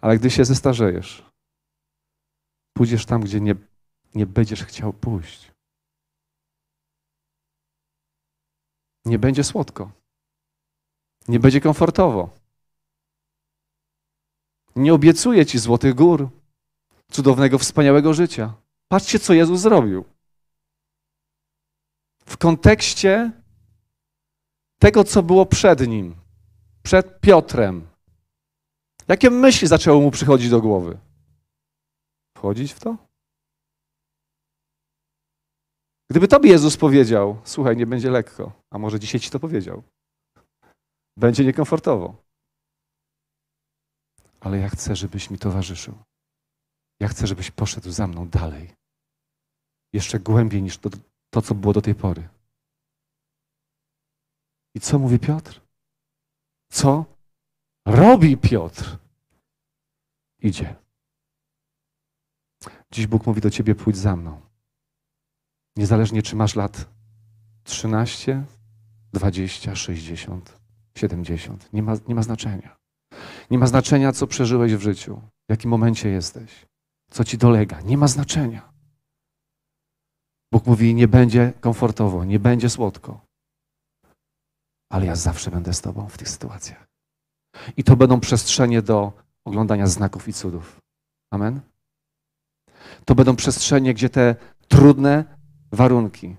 Ale 0.00 0.18
gdy 0.18 0.30
się 0.30 0.44
zestarzejesz, 0.44 1.30
pójdziesz 2.76 3.06
tam, 3.06 3.20
gdzie 3.20 3.40
nie, 3.40 3.54
nie 4.14 4.26
będziesz 4.26 4.64
chciał 4.64 4.92
pójść. 4.92 5.52
Nie 9.04 9.18
będzie 9.18 9.44
słodko. 9.44 9.92
Nie 11.28 11.40
będzie 11.40 11.60
komfortowo. 11.60 12.30
Nie 14.78 14.94
obiecuję 14.94 15.46
ci 15.46 15.58
złotych 15.58 15.94
gór, 15.94 16.28
cudownego, 17.10 17.58
wspaniałego 17.58 18.14
życia. 18.14 18.54
Patrzcie, 18.88 19.18
co 19.18 19.34
Jezus 19.34 19.60
zrobił. 19.60 20.04
W 22.26 22.36
kontekście 22.36 23.32
tego, 24.78 25.04
co 25.04 25.22
było 25.22 25.46
przed 25.46 25.88
nim, 25.88 26.16
przed 26.82 27.20
Piotrem. 27.20 27.86
Jakie 29.08 29.30
myśli 29.30 29.68
zaczęły 29.68 30.00
mu 30.00 30.10
przychodzić 30.10 30.50
do 30.50 30.60
głowy? 30.60 30.98
Wchodzić 32.36 32.72
w 32.72 32.80
to? 32.80 32.96
Gdyby 36.10 36.28
tobie 36.28 36.50
Jezus 36.50 36.76
powiedział, 36.76 37.40
słuchaj, 37.44 37.76
nie 37.76 37.86
będzie 37.86 38.10
lekko, 38.10 38.52
a 38.70 38.78
może 38.78 39.00
dzisiaj 39.00 39.20
ci 39.20 39.30
to 39.30 39.40
powiedział, 39.40 39.82
będzie 41.16 41.44
niekomfortowo. 41.44 42.27
Ale 44.40 44.58
ja 44.58 44.68
chcę, 44.68 44.96
żebyś 44.96 45.30
mi 45.30 45.38
towarzyszył. 45.38 45.94
Ja 47.00 47.08
chcę, 47.08 47.26
żebyś 47.26 47.50
poszedł 47.50 47.90
za 47.90 48.06
mną 48.06 48.28
dalej. 48.28 48.74
Jeszcze 49.92 50.20
głębiej 50.20 50.62
niż 50.62 50.78
to, 50.78 50.90
to 51.30 51.42
co 51.42 51.54
było 51.54 51.72
do 51.72 51.82
tej 51.82 51.94
pory. 51.94 52.28
I 54.74 54.80
co 54.80 54.98
mówi 54.98 55.18
Piotr? 55.18 55.60
Co 56.70 57.04
robi 57.86 58.36
Piotr? 58.36 58.98
Idzie. 60.38 60.76
Dziś 62.90 63.06
Bóg 63.06 63.26
mówi 63.26 63.40
do 63.40 63.50
ciebie: 63.50 63.74
pójdź 63.74 63.96
za 63.96 64.16
mną. 64.16 64.40
Niezależnie, 65.76 66.22
czy 66.22 66.36
masz 66.36 66.56
lat 66.56 66.88
13, 67.64 68.44
20, 69.12 69.76
60, 69.76 70.58
70. 70.96 71.72
Nie 71.72 71.82
ma, 71.82 71.94
nie 72.08 72.14
ma 72.14 72.22
znaczenia. 72.22 72.78
Nie 73.50 73.58
ma 73.58 73.66
znaczenia, 73.66 74.12
co 74.12 74.26
przeżyłeś 74.26 74.74
w 74.74 74.80
życiu, 74.80 75.20
w 75.48 75.50
jakim 75.50 75.70
momencie 75.70 76.08
jesteś, 76.08 76.66
co 77.10 77.24
ci 77.24 77.38
dolega. 77.38 77.80
Nie 77.80 77.98
ma 77.98 78.08
znaczenia. 78.08 78.72
Bóg 80.52 80.66
mówi: 80.66 80.94
Nie 80.94 81.08
będzie 81.08 81.52
komfortowo, 81.60 82.24
nie 82.24 82.38
będzie 82.38 82.70
słodko, 82.70 83.20
ale 84.92 85.06
ja 85.06 85.16
zawsze 85.16 85.50
będę 85.50 85.74
z 85.74 85.80
Tobą 85.80 86.08
w 86.08 86.18
tych 86.18 86.28
sytuacjach. 86.28 86.88
I 87.76 87.84
to 87.84 87.96
będą 87.96 88.20
przestrzenie 88.20 88.82
do 88.82 89.12
oglądania 89.44 89.86
znaków 89.86 90.28
i 90.28 90.32
cudów. 90.32 90.80
Amen? 91.30 91.60
To 93.04 93.14
będą 93.14 93.36
przestrzenie, 93.36 93.94
gdzie 93.94 94.08
te 94.08 94.36
trudne 94.68 95.24
warunki 95.72 96.36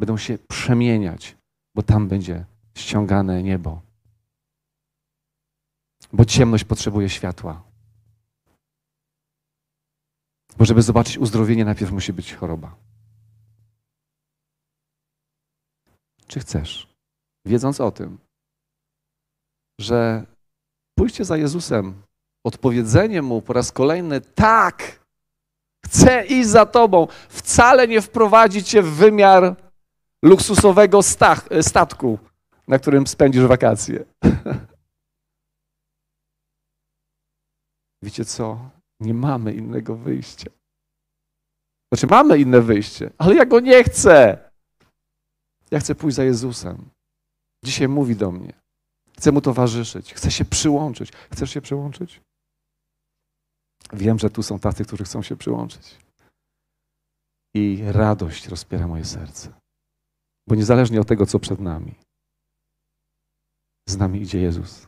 będą 0.00 0.16
się 0.16 0.38
przemieniać, 0.38 1.36
bo 1.74 1.82
tam 1.82 2.08
będzie 2.08 2.44
ściągane 2.76 3.42
niebo. 3.42 3.87
Bo 6.12 6.24
ciemność 6.24 6.64
potrzebuje 6.64 7.08
światła. 7.08 7.62
Bo 10.58 10.64
żeby 10.64 10.82
zobaczyć 10.82 11.18
uzdrowienie, 11.18 11.64
najpierw 11.64 11.92
musi 11.92 12.12
być 12.12 12.34
choroba. 12.34 12.76
Czy 16.26 16.40
chcesz, 16.40 16.88
wiedząc 17.44 17.80
o 17.80 17.90
tym, 17.90 18.18
że 19.80 20.26
pójście 20.98 21.24
za 21.24 21.36
Jezusem, 21.36 22.02
odpowiedzenie 22.44 23.22
Mu 23.22 23.42
po 23.42 23.52
raz 23.52 23.72
kolejny 23.72 24.20
tak, 24.20 25.00
chcę 25.86 26.26
iść 26.26 26.48
za 26.48 26.66
Tobą, 26.66 27.06
wcale 27.28 27.88
nie 27.88 28.02
wprowadzi 28.02 28.64
Cię 28.64 28.82
w 28.82 28.94
wymiar 28.94 29.56
luksusowego 30.24 31.02
stach, 31.02 31.48
statku, 31.62 32.18
na 32.68 32.78
którym 32.78 33.06
spędzisz 33.06 33.44
wakacje. 33.44 34.04
Wiecie 38.02 38.24
co? 38.24 38.70
Nie 39.00 39.14
mamy 39.14 39.54
innego 39.54 39.96
wyjścia. 39.96 40.50
Znaczy, 41.92 42.06
mamy 42.06 42.38
inne 42.38 42.60
wyjście, 42.60 43.10
ale 43.18 43.34
ja 43.34 43.46
go 43.46 43.60
nie 43.60 43.84
chcę. 43.84 44.38
Ja 45.70 45.80
chcę 45.80 45.94
pójść 45.94 46.16
za 46.16 46.24
Jezusem. 46.24 46.90
Dzisiaj 47.64 47.88
mówi 47.88 48.16
do 48.16 48.30
mnie. 48.30 48.52
Chcę 49.16 49.32
mu 49.32 49.40
towarzyszyć, 49.40 50.14
chcę 50.14 50.30
się 50.30 50.44
przyłączyć. 50.44 51.12
Chcesz 51.32 51.50
się 51.50 51.60
przyłączyć? 51.60 52.20
Wiem, 53.92 54.18
że 54.18 54.30
tu 54.30 54.42
są 54.42 54.58
tacy, 54.58 54.84
którzy 54.84 55.04
chcą 55.04 55.22
się 55.22 55.36
przyłączyć. 55.36 55.96
I 57.54 57.82
radość 57.86 58.48
rozpiera 58.48 58.86
moje 58.86 59.04
serce. 59.04 59.52
Bo 60.48 60.54
niezależnie 60.54 61.00
od 61.00 61.08
tego, 61.08 61.26
co 61.26 61.38
przed 61.38 61.60
nami, 61.60 61.94
z 63.88 63.96
nami 63.96 64.22
idzie 64.22 64.40
Jezus. 64.40 64.86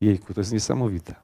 Jejku, 0.00 0.34
to 0.34 0.40
jest 0.40 0.52
niesamowite. 0.52 1.14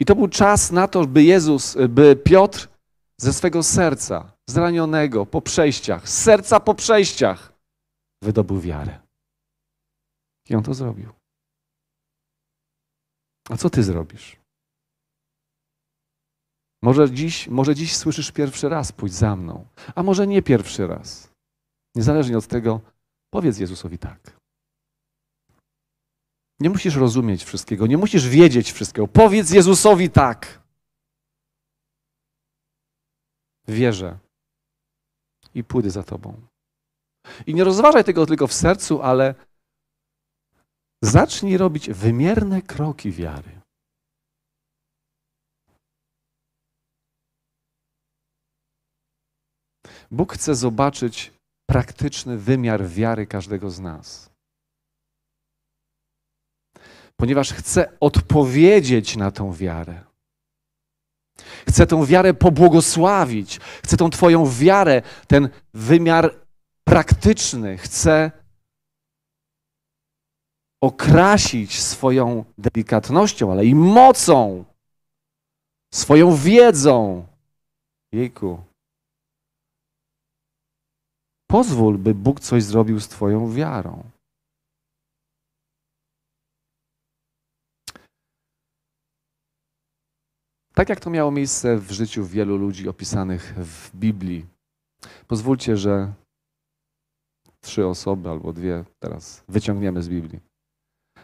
I 0.00 0.04
to 0.04 0.14
był 0.14 0.28
czas 0.28 0.72
na 0.72 0.88
to, 0.88 1.06
by 1.06 1.22
Jezus, 1.22 1.76
by 1.88 2.16
Piotr 2.16 2.68
ze 3.16 3.32
swego 3.32 3.62
serca, 3.62 4.32
zranionego 4.50 5.26
po 5.26 5.42
przejściach, 5.42 6.08
z 6.08 6.22
serca 6.22 6.60
po 6.60 6.74
przejściach, 6.74 7.52
wydobył 8.22 8.60
wiarę. 8.60 8.98
I 10.48 10.54
on 10.54 10.62
to 10.62 10.74
zrobił. 10.74 11.12
A 13.50 13.56
co 13.56 13.70
ty 13.70 13.82
zrobisz? 13.82 14.36
Może 16.82 17.10
dziś, 17.10 17.48
może 17.48 17.74
dziś 17.74 17.96
słyszysz 17.96 18.32
pierwszy 18.32 18.68
raz, 18.68 18.92
pójdź 18.92 19.12
za 19.12 19.36
mną, 19.36 19.66
a 19.94 20.02
może 20.02 20.26
nie 20.26 20.42
pierwszy 20.42 20.86
raz. 20.86 21.30
Niezależnie 21.96 22.38
od 22.38 22.46
tego, 22.46 22.80
powiedz 23.30 23.58
Jezusowi 23.58 23.98
tak. 23.98 24.37
Nie 26.60 26.70
musisz 26.70 26.96
rozumieć 26.96 27.44
wszystkiego, 27.44 27.86
nie 27.86 27.96
musisz 27.96 28.28
wiedzieć 28.28 28.72
wszystkiego. 28.72 29.08
Powiedz 29.08 29.50
Jezusowi 29.50 30.10
tak. 30.10 30.62
Wierzę 33.68 34.18
i 35.54 35.64
pójdę 35.64 35.90
za 35.90 36.02
Tobą. 36.02 36.46
I 37.46 37.54
nie 37.54 37.64
rozważaj 37.64 38.04
tego 38.04 38.26
tylko 38.26 38.46
w 38.46 38.52
sercu, 38.52 39.02
ale 39.02 39.34
zacznij 41.02 41.56
robić 41.56 41.90
wymierne 41.90 42.62
kroki 42.62 43.12
wiary. 43.12 43.60
Bóg 50.10 50.32
chce 50.32 50.54
zobaczyć 50.54 51.32
praktyczny 51.66 52.38
wymiar 52.38 52.88
wiary 52.88 53.26
każdego 53.26 53.70
z 53.70 53.80
nas. 53.80 54.27
Ponieważ 57.20 57.52
chce 57.52 57.98
odpowiedzieć 58.00 59.16
na 59.16 59.30
tą 59.30 59.52
wiarę. 59.52 60.04
Chce 61.68 61.86
tą 61.86 62.04
wiarę 62.04 62.34
pobłogosławić. 62.34 63.60
Chce 63.84 63.96
tą 63.96 64.10
Twoją 64.10 64.50
wiarę, 64.50 65.02
ten 65.26 65.48
wymiar 65.74 66.34
praktyczny, 66.84 67.78
chce 67.78 68.30
okrasić 70.82 71.82
swoją 71.82 72.44
delikatnością, 72.58 73.52
ale 73.52 73.66
i 73.66 73.74
mocą, 73.74 74.64
swoją 75.94 76.36
wiedzą. 76.36 77.26
Jejku. 78.12 78.62
Pozwól, 81.50 81.98
by 81.98 82.14
Bóg 82.14 82.40
coś 82.40 82.62
zrobił 82.62 83.00
z 83.00 83.08
Twoją 83.08 83.52
wiarą. 83.52 84.10
Tak 90.78 90.88
jak 90.88 91.00
to 91.00 91.10
miało 91.10 91.30
miejsce 91.30 91.78
w 91.78 91.90
życiu 91.90 92.26
wielu 92.26 92.56
ludzi 92.56 92.88
opisanych 92.88 93.54
w 93.56 93.96
Biblii. 93.96 94.46
Pozwólcie, 95.26 95.76
że 95.76 96.12
trzy 97.60 97.86
osoby 97.86 98.30
albo 98.30 98.52
dwie 98.52 98.84
teraz 98.98 99.44
wyciągniemy 99.48 100.02
z 100.02 100.08
Biblii. 100.08 100.40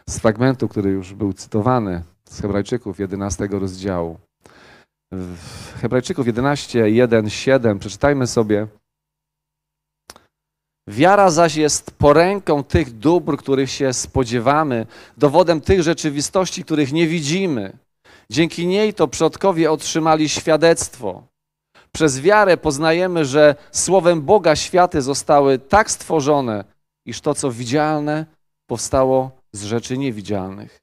Z 0.09 0.19
fragmentu, 0.19 0.67
który 0.67 0.89
już 0.89 1.13
był 1.13 1.33
cytowany 1.33 2.03
z 2.29 2.41
Hebrajczyków 2.41 2.99
11 2.99 3.47
rozdziału. 3.51 4.17
W 5.11 5.73
Hebrajczyków 5.81 6.27
11, 6.27 6.89
1, 6.89 7.29
7 7.29 7.79
przeczytajmy 7.79 8.27
sobie. 8.27 8.67
Wiara 10.87 11.31
zaś 11.31 11.55
jest 11.55 11.91
poręką 11.91 12.63
tych 12.63 12.97
dóbr, 12.97 13.37
których 13.37 13.71
się 13.71 13.93
spodziewamy, 13.93 14.85
dowodem 15.17 15.61
tych 15.61 15.83
rzeczywistości, 15.83 16.63
których 16.63 16.93
nie 16.93 17.07
widzimy. 17.07 17.84
Dzięki 18.29 18.67
niej 18.67 18.93
to 18.93 19.07
przodkowie 19.07 19.71
otrzymali 19.71 20.29
świadectwo. 20.29 21.23
Przez 21.91 22.21
wiarę 22.21 22.57
poznajemy, 22.57 23.25
że 23.25 23.55
słowem 23.71 24.21
Boga 24.21 24.55
światy 24.55 25.01
zostały 25.01 25.59
tak 25.59 25.91
stworzone, 25.91 26.63
iż 27.05 27.21
to, 27.21 27.33
co 27.33 27.51
widzialne, 27.51 28.25
powstało 28.67 29.31
z 29.51 29.63
rzeczy 29.63 29.97
niewidzialnych. 29.97 30.79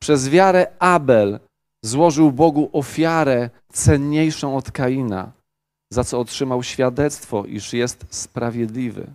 Przez 0.00 0.28
wiarę 0.28 0.66
Abel 0.78 1.40
złożył 1.82 2.32
Bogu 2.32 2.70
ofiarę 2.72 3.50
cenniejszą 3.72 4.56
od 4.56 4.72
Kaina, 4.72 5.32
za 5.92 6.04
co 6.04 6.20
otrzymał 6.20 6.62
świadectwo, 6.62 7.44
iż 7.44 7.72
jest 7.72 8.06
sprawiedliwy. 8.10 9.06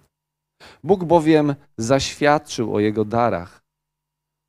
Bóg 0.84 1.04
bowiem 1.04 1.56
zaświadczył 1.78 2.76
o 2.76 2.80
jego 2.80 3.06
darach 3.06 3.63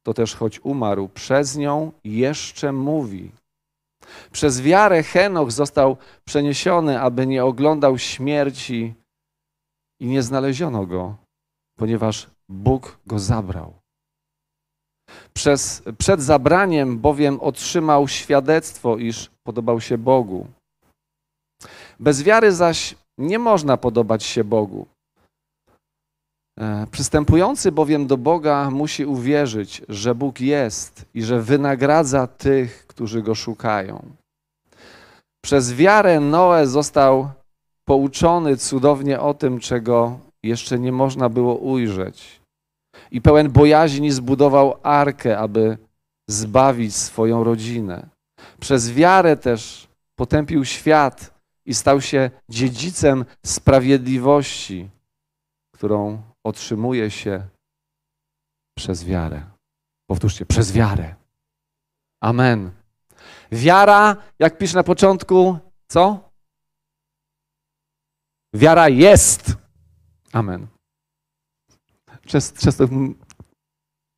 to 0.06 0.14
też 0.14 0.34
choć 0.34 0.60
umarł, 0.60 1.08
przez 1.08 1.56
nią 1.56 1.92
jeszcze 2.04 2.72
mówi. 2.72 3.30
Przez 4.32 4.62
wiarę 4.62 5.02
Henoch 5.02 5.52
został 5.52 5.96
przeniesiony, 6.24 7.00
aby 7.00 7.26
nie 7.26 7.44
oglądał 7.44 7.98
śmierci 7.98 8.94
i 10.00 10.06
nie 10.06 10.22
znaleziono 10.22 10.86
go, 10.86 11.16
ponieważ 11.78 12.30
Bóg 12.48 12.98
go 13.06 13.18
zabrał. 13.18 13.72
Przez, 15.34 15.82
przed 15.98 16.22
zabraniem 16.22 16.98
bowiem 16.98 17.40
otrzymał 17.40 18.08
świadectwo, 18.08 18.96
iż 18.96 19.30
podobał 19.46 19.80
się 19.80 19.98
Bogu. 19.98 20.46
Bez 22.00 22.22
wiary 22.22 22.52
zaś 22.52 22.94
nie 23.18 23.38
można 23.38 23.76
podobać 23.76 24.24
się 24.24 24.44
Bogu. 24.44 24.86
E, 26.60 26.86
przystępujący 26.90 27.72
bowiem 27.72 28.06
do 28.06 28.16
Boga 28.16 28.70
musi 28.70 29.06
uwierzyć, 29.06 29.82
że 29.88 30.14
Bóg 30.14 30.40
jest 30.40 31.04
i 31.14 31.22
że 31.22 31.42
wynagradza 31.42 32.26
tych, 32.26 32.86
którzy 32.86 33.22
go 33.22 33.34
szukają. 33.34 34.02
Przez 35.44 35.74
wiarę 35.74 36.20
Noe 36.20 36.66
został 36.66 37.28
pouczony 37.84 38.56
cudownie 38.56 39.20
o 39.20 39.34
tym, 39.34 39.60
czego 39.60 40.18
jeszcze 40.42 40.78
nie 40.78 40.92
można 40.92 41.28
było 41.28 41.56
ujrzeć. 41.56 42.40
I 43.10 43.20
pełen 43.20 43.50
bojaźni 43.50 44.10
zbudował 44.10 44.74
arkę, 44.82 45.38
aby 45.38 45.78
zbawić 46.28 46.96
swoją 46.96 47.44
rodzinę. 47.44 48.06
Przez 48.60 48.92
wiarę 48.92 49.36
też 49.36 49.88
potępił 50.16 50.64
świat 50.64 51.34
i 51.66 51.74
stał 51.74 52.00
się 52.00 52.30
dziedzicem 52.48 53.24
sprawiedliwości, 53.46 54.88
którą 55.74 56.22
otrzymuje 56.44 57.10
się 57.10 57.48
przez 58.78 59.04
wiarę. 59.04 59.42
Powtórzcie, 60.06 60.46
przez 60.46 60.72
wiarę. 60.72 61.14
Amen. 62.20 62.70
Wiara, 63.52 64.16
jak 64.38 64.58
pisze 64.58 64.74
na 64.76 64.82
początku, 64.82 65.58
co? 65.88 66.30
Wiara 68.54 68.88
jest. 68.88 69.56
Amen. 70.32 70.66
Często, 72.26 72.60
często 72.60 72.88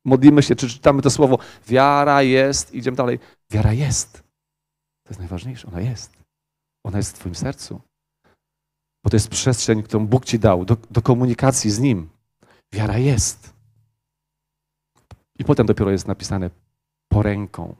modlimy 0.05 0.43
się, 0.43 0.55
czy 0.55 0.69
czytamy 0.69 1.01
to 1.01 1.09
słowo. 1.09 1.39
Wiara 1.67 2.23
jest, 2.23 2.73
idziemy 2.73 2.97
dalej. 2.97 3.19
Wiara 3.51 3.73
jest. 3.73 4.13
To 5.03 5.09
jest 5.09 5.19
najważniejsze, 5.19 5.67
ona 5.67 5.81
jest. 5.81 6.17
Ona 6.83 6.97
jest 6.97 7.11
w 7.11 7.19
Twoim 7.19 7.35
sercu. 7.35 7.81
Bo 9.03 9.09
to 9.09 9.15
jest 9.15 9.29
przestrzeń, 9.29 9.83
którą 9.83 10.07
Bóg 10.07 10.25
Ci 10.25 10.39
dał 10.39 10.65
do, 10.65 10.77
do 10.91 11.01
komunikacji 11.01 11.71
z 11.71 11.79
Nim. 11.79 12.09
Wiara 12.71 12.97
jest. 12.97 13.53
I 15.39 15.43
potem 15.43 15.65
dopiero 15.65 15.91
jest 15.91 16.07
napisane 16.07 16.49
poręką. 17.11 17.75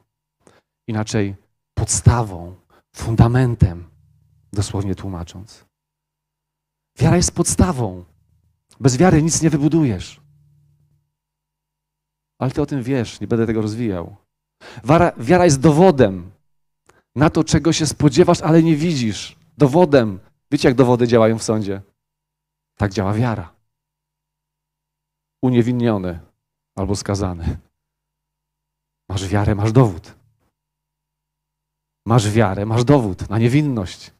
Inaczej 0.88 1.36
podstawą, 1.73 2.56
fundamentem, 2.95 3.89
dosłownie 4.54 4.95
tłumacząc. 4.95 5.65
Wiara 7.00 7.15
jest 7.17 7.36
podstawą. 7.36 8.06
Bez 8.80 8.97
wiary 8.97 9.23
nic 9.23 9.41
nie 9.41 9.50
wybudujesz. 9.50 10.21
Ale 12.39 12.52
ty 12.52 12.62
o 12.62 12.65
tym 12.65 12.84
wiesz, 12.84 13.19
nie 13.19 13.28
będę 13.28 13.45
tego 13.45 13.62
rozwijał. 13.62 14.15
Wiara, 14.84 15.12
wiara 15.17 15.45
jest 15.45 15.60
dowodem 15.60 16.32
na 17.15 17.30
to, 17.30 17.43
czego 17.43 17.73
się 17.73 17.86
spodziewasz, 17.86 18.41
ale 18.41 18.63
nie 18.63 18.76
widzisz. 18.76 19.36
Dowodem. 19.58 20.19
Wiecie, 20.52 20.67
jak 20.67 20.78
dowody 20.78 21.08
działają 21.08 21.38
w 21.38 21.43
sądzie? 21.43 21.82
Tak 22.78 22.93
działa 22.93 23.13
wiara 23.13 23.57
uniewinniony 25.41 26.19
albo 26.76 26.95
skazany. 26.95 27.58
Masz 29.10 29.28
wiarę, 29.28 29.56
masz 29.56 29.71
dowód. 29.71 30.15
Masz 32.06 32.32
wiarę, 32.32 32.65
masz 32.65 32.84
dowód 32.84 33.30
na 33.30 33.38
niewinność. 33.38 34.12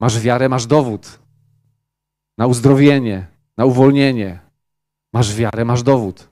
Masz 0.00 0.20
wiarę, 0.20 0.48
masz 0.48 0.66
dowód 0.66 1.22
na 2.38 2.46
uzdrowienie, 2.46 3.26
na 3.56 3.64
uwolnienie. 3.64 4.40
Masz 5.14 5.34
wiarę, 5.34 5.64
masz 5.64 5.82
dowód. 5.82 6.28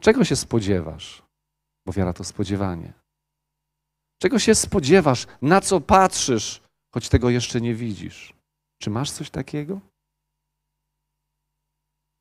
Czego 0.00 0.24
się 0.24 0.36
spodziewasz? 0.36 1.22
Bo 1.86 1.92
wiara 1.92 2.12
to 2.12 2.24
spodziewanie. 2.24 2.92
Czego 4.22 4.38
się 4.38 4.54
spodziewasz? 4.54 5.26
Na 5.42 5.60
co 5.60 5.80
patrzysz, 5.80 6.62
choć 6.94 7.08
tego 7.08 7.30
jeszcze 7.30 7.60
nie 7.60 7.74
widzisz? 7.74 8.34
Czy 8.82 8.90
masz 8.90 9.10
coś 9.10 9.30
takiego? 9.30 9.80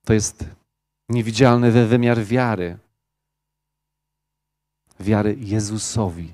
To 0.06 0.14
jest 0.14 0.46
niewidzialny 1.10 1.72
wymiar 1.88 2.24
wiary. 2.24 2.78
wiary 5.00 5.36
Jezusowi. 5.40 6.34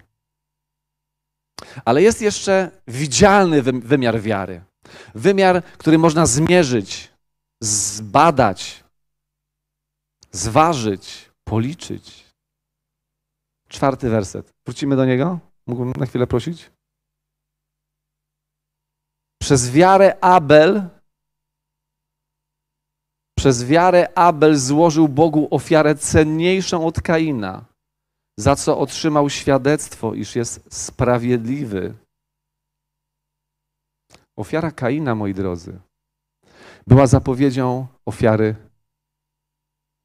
Ale 1.86 2.02
jest 2.02 2.22
jeszcze 2.22 2.72
widzialny 2.88 3.62
wymiar 3.62 4.22
wiary. 4.22 4.64
Wymiar, 5.16 5.64
który 5.64 5.98
można 5.98 6.26
zmierzyć, 6.26 7.12
zbadać, 7.62 8.84
zważyć, 10.32 11.32
policzyć. 11.44 12.26
Czwarty 13.68 14.10
werset. 14.10 14.54
Wrócimy 14.66 14.96
do 14.96 15.06
niego? 15.06 15.40
Mógłbym 15.68 15.94
na 15.98 16.06
chwilę 16.06 16.28
prosić? 16.28 16.72
Przez 19.42 19.72
wiarę 19.72 20.18
Abel 20.22 20.90
przez 23.38 23.66
wiarę 23.66 24.18
Abel 24.18 24.56
złożył 24.56 25.08
Bogu 25.08 25.48
ofiarę 25.52 25.96
cenniejszą 25.96 26.86
od 26.88 27.02
Kaina, 27.02 27.66
za 28.40 28.56
co 28.56 28.80
otrzymał 28.80 29.30
świadectwo, 29.30 30.14
iż 30.14 30.36
jest 30.36 30.74
sprawiedliwy. 30.74 31.94
Ofiara 34.38 34.72
Kaina, 34.72 35.16
moi 35.16 35.34
drodzy, 35.34 35.80
była 36.88 37.08
zapowiedzią 37.08 37.88
ofiary 38.06 38.56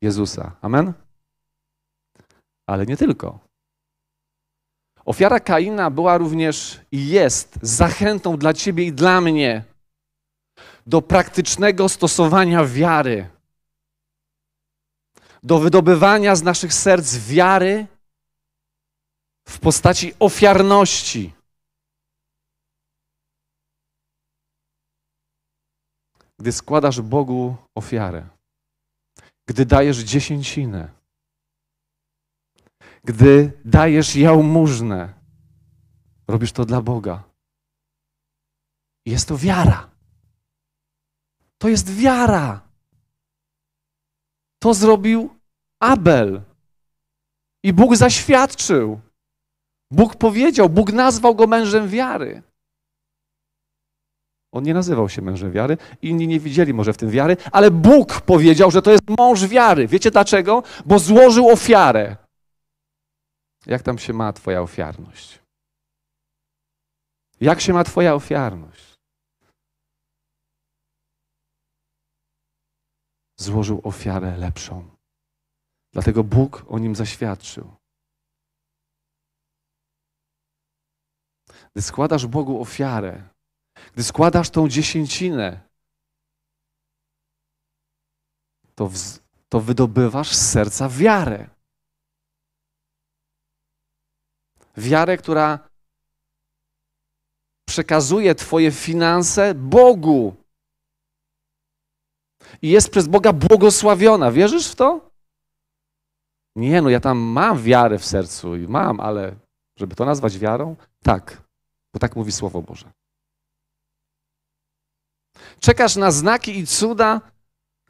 Jezusa. 0.03 0.57
Amen? 0.63 0.93
Ale 2.67 2.87
nie 2.87 2.97
tylko. 2.97 3.39
Ofiara 5.05 5.41
Kaina 5.41 5.91
była 5.91 6.19
również 6.19 6.81
i 6.93 7.09
jest 7.09 7.59
zachętą 7.63 8.37
dla 8.37 8.55
ciebie 8.55 8.85
i 8.85 8.93
dla 8.93 9.21
mnie 9.21 9.65
do 10.91 11.03
praktycznego 11.03 11.89
stosowania 11.89 12.65
wiary, 12.65 13.31
do 15.43 15.59
wydobywania 15.59 16.37
z 16.37 16.43
naszych 16.43 16.75
serc 16.75 17.17
wiary 17.17 17.87
w 19.49 19.59
postaci 19.59 20.15
ofiarności. 20.19 21.33
Gdy 26.39 26.53
składasz 26.53 27.01
Bogu 27.01 27.57
ofiarę, 27.75 28.29
gdy 29.47 29.67
dajesz 29.67 29.99
dziesięcinę, 29.99 30.89
gdy 33.05 33.53
dajesz 33.65 34.17
jałmużnę, 34.17 35.15
robisz 36.29 36.53
to 36.53 36.65
dla 36.65 36.83
Boga. 36.83 37.23
Jest 39.07 39.29
to 39.29 39.39
wiara. 39.39 39.90
To 41.61 41.69
jest 41.69 41.95
wiara. 41.95 42.61
To 44.63 44.75
zrobił 44.75 45.35
Abel. 45.81 46.43
I 47.63 47.73
Bóg 47.73 47.97
zaświadczył. 47.97 49.01
Bóg 49.91 50.17
powiedział, 50.17 50.69
Bóg 50.69 50.93
nazwał 50.93 51.35
go 51.35 51.47
mężem 51.47 51.89
wiary. 51.89 52.43
On 54.53 54.65
nie 54.65 54.75
nazywał 54.75 55.09
się 55.09 55.23
mężem 55.23 55.53
wiary, 55.53 55.77
inni 56.03 56.29
nie 56.29 56.41
widzieli 56.41 56.75
może 56.75 56.93
w 56.93 56.97
tym 56.97 57.11
wiary, 57.11 57.37
ale 57.53 57.71
Bóg 57.71 58.21
powiedział, 58.21 58.71
że 58.71 58.83
to 58.83 58.91
jest 58.91 59.03
mąż 59.19 59.47
wiary. 59.47 59.87
Wiecie 59.87 60.11
dlaczego? 60.11 60.63
Bo 60.87 60.99
złożył 60.99 61.49
ofiarę. 61.49 62.17
Jak 63.67 63.83
tam 63.83 63.99
się 63.99 64.13
ma 64.13 64.33
Twoja 64.33 64.63
ofiarność? 64.63 65.39
Jak 67.41 67.61
się 67.61 67.73
ma 67.73 67.85
Twoja 67.85 68.15
ofiarność? 68.15 68.90
Złożył 73.41 73.81
ofiarę 73.85 74.37
lepszą. 74.37 74.91
Dlatego 75.93 76.25
Bóg 76.25 76.65
o 76.69 76.79
nim 76.79 76.97
zaświadczył. 76.97 77.77
Gdy 81.73 81.83
składasz 81.83 82.27
Bogu 82.27 82.61
ofiarę, 82.61 83.29
gdy 83.93 84.05
składasz 84.05 84.51
tą 84.51 84.69
dziesięcinę, 84.69 85.61
to, 88.75 88.89
w, 88.89 88.97
to 89.49 89.61
wydobywasz 89.61 90.37
z 90.37 90.51
serca 90.51 90.89
wiarę. 90.89 91.49
Wiarę, 94.77 95.17
która 95.17 95.69
przekazuje 97.65 98.35
Twoje 98.35 98.73
finanse 98.73 99.55
Bogu. 99.55 100.40
I 102.63 102.71
jest 102.71 102.91
przez 102.91 103.09
Boga 103.09 103.33
błogosławiona. 103.33 104.33
Wierzysz 104.33 104.69
w 104.69 104.75
to? 104.75 105.11
Nie, 106.57 106.83
no 106.83 106.89
ja 106.91 107.01
tam 107.01 107.19
mam 107.19 107.63
wiarę 107.63 107.99
w 107.99 108.05
sercu 108.05 108.57
i 108.57 108.69
mam, 108.69 109.01
ale 109.01 109.37
żeby 109.77 109.97
to 109.97 110.05
nazwać 110.05 110.39
wiarą? 110.39 110.77
Tak, 111.03 111.43
bo 111.93 112.01
tak 112.01 112.17
mówi 112.17 112.33
Słowo 112.33 112.63
Boże. 112.63 112.91
Czekasz 115.61 115.97
na 115.97 116.11
znaki 116.11 116.59
i 116.59 116.67
cuda, 116.67 117.21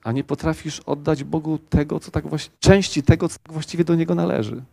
a 0.02 0.12
nie 0.12 0.24
potrafisz 0.24 0.80
oddać 0.80 1.24
Bogu 1.24 1.58
tego, 1.58 2.00
co 2.00 2.10
tak 2.10 2.24
części 2.58 3.02
tego, 3.02 3.28
co 3.28 3.38
tak 3.38 3.52
właściwie 3.52 3.84
do 3.84 3.94
Niego 3.94 4.14
należy. 4.14 4.64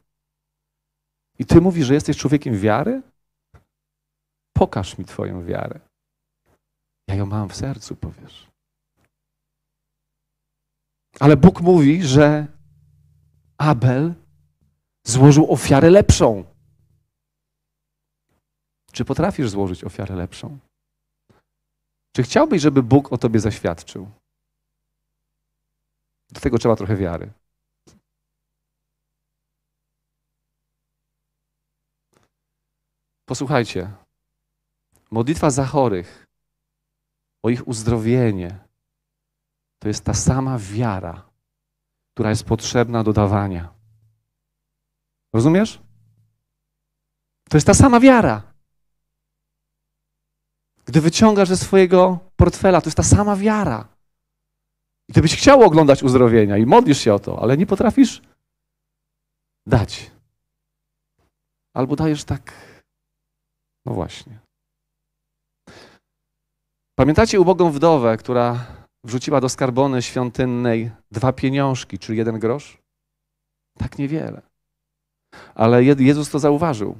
I 1.40 1.46
Ty 1.46 1.62
mówisz, 1.62 1.88
że 1.88 1.94
jesteś 1.94 2.18
człowiekiem 2.18 2.60
wiary? 2.60 3.02
Pokaż 4.54 4.98
mi 4.98 5.06
Twoją 5.06 5.46
wiarę. 5.46 5.80
Ja 7.08 7.16
ją 7.16 7.26
mam 7.26 7.50
w 7.50 7.56
sercu, 7.56 7.96
powiesz. 7.96 8.47
Ale 11.20 11.38
Bóg 11.38 11.62
mówi, 11.62 12.04
że 12.04 12.48
Abel 13.58 14.16
złożył 15.04 15.52
ofiarę 15.52 15.90
lepszą. 15.90 16.44
Czy 18.92 19.06
potrafisz 19.06 19.50
złożyć 19.50 19.84
ofiarę 19.84 20.16
lepszą? 20.16 20.60
Czy 22.16 22.24
chciałbyś, 22.24 22.62
żeby 22.62 22.84
Bóg 22.84 23.14
o 23.14 23.18
tobie 23.18 23.40
zaświadczył? 23.40 24.12
Do 26.30 26.42
tego 26.42 26.58
trzeba 26.58 26.76
trochę 26.76 26.96
wiary. 26.96 27.34
Posłuchajcie. 33.26 33.92
Modlitwa 35.12 35.50
za 35.50 35.66
chorych, 35.66 36.28
o 37.44 37.50
ich 37.50 37.68
uzdrowienie, 37.68 38.67
to 39.80 39.88
jest 39.88 40.04
ta 40.04 40.13
sama 40.13 40.58
wiara, 40.58 41.30
która 42.13 42.30
jest 42.30 42.44
potrzebna 42.44 43.04
do 43.04 43.13
dawania. 43.13 43.74
Rozumiesz? 45.34 45.82
To 47.50 47.58
jest 47.58 47.68
ta 47.68 47.74
sama 47.74 48.00
wiara. 48.00 48.54
Gdy 50.86 51.02
wyciągasz 51.02 51.50
ze 51.50 51.58
swojego 51.58 52.20
portfela, 52.36 52.82
to 52.82 52.88
jest 52.88 52.98
ta 52.98 53.04
sama 53.04 53.36
wiara. 53.36 53.88
I 55.10 55.13
ty 55.13 55.22
byś 55.22 55.36
chciał 55.36 55.63
oglądać 55.63 56.04
uzdrowienia 56.04 56.58
i 56.58 56.66
modlisz 56.66 56.98
się 56.98 57.13
o 57.13 57.20
to, 57.20 57.42
ale 57.42 57.58
nie 57.58 57.66
potrafisz 57.66 58.22
dać. 59.66 60.12
Albo 61.74 61.96
dajesz 61.96 62.24
tak, 62.24 62.54
no 63.86 63.94
właśnie. 63.94 64.40
Pamiętacie 66.96 67.40
ubogą 67.40 67.72
wdowę, 67.72 68.18
która 68.18 68.66
wrzuciła 69.08 69.41
do 69.41 69.50
skarbony 69.50 70.02
świątynnej 70.02 70.91
dwa 71.12 71.34
pieniążki, 71.34 72.00
czyli 72.00 72.17
jeden 72.17 72.39
grosz? 72.39 72.78
Tak 73.78 73.98
niewiele. 73.98 74.41
Ale 75.56 75.84
Jezus 75.84 76.30
to 76.30 76.39
zauważył. 76.39 76.98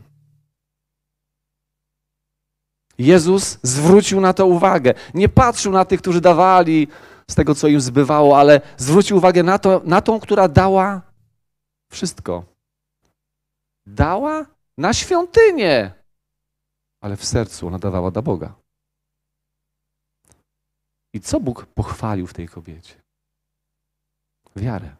Jezus 2.98 3.60
zwrócił 3.64 4.22
na 4.22 4.34
to 4.34 4.48
uwagę. 4.48 4.94
Nie 5.14 5.30
patrzył 5.30 5.72
na 5.72 5.86
tych, 5.86 6.02
którzy 6.02 6.22
dawali 6.22 6.88
z 7.30 7.36
tego, 7.36 7.56
co 7.56 7.68
im 7.68 7.82
zbywało, 7.82 8.40
ale 8.40 8.62
zwrócił 8.78 9.18
uwagę 9.18 9.44
na, 9.44 9.60
to, 9.60 9.82
na 9.84 10.02
tą, 10.02 10.20
która 10.20 10.48
dała 10.48 11.02
wszystko. 11.92 12.44
Dała 13.86 14.46
na 14.78 14.94
świątynię, 14.94 15.92
ale 17.02 17.18
w 17.18 17.26
sercu 17.26 17.68
ona 17.68 17.80
dawała 17.80 18.12
dla 18.12 18.22
Boga. 18.22 18.54
I 21.14 21.20
co 21.20 21.40
Bóg 21.40 21.66
pochwalił 21.66 22.28
w 22.28 22.34
tej 22.34 22.48
kobiecie? 22.48 22.96
Wiarę. 24.56 24.96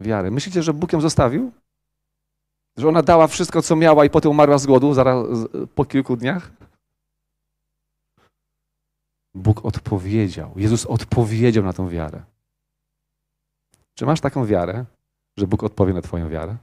Wiarę. 0.00 0.30
Myślicie, 0.30 0.62
że 0.62 0.72
Bóg 0.72 0.92
ją 0.92 1.00
zostawił? 1.00 1.52
Że 2.76 2.88
ona 2.88 3.02
dała 3.02 3.26
wszystko, 3.26 3.62
co 3.62 3.76
miała 3.76 4.04
i 4.04 4.10
potem 4.10 4.30
umarła 4.30 4.58
z 4.58 4.66
głodu 4.66 4.94
zaraz 4.94 5.26
po 5.74 5.84
kilku 5.84 6.16
dniach? 6.16 6.50
Bóg 9.34 9.64
odpowiedział. 9.64 10.52
Jezus 10.56 10.86
odpowiedział 10.86 11.64
na 11.64 11.72
tą 11.72 11.88
wiarę. 11.88 12.24
Czy 13.94 14.06
masz 14.06 14.20
taką 14.20 14.46
wiarę, 14.46 14.84
że 15.36 15.46
Bóg 15.46 15.62
odpowie 15.62 15.92
na 15.92 16.02
Twoją 16.02 16.28
wiarę? 16.28 16.56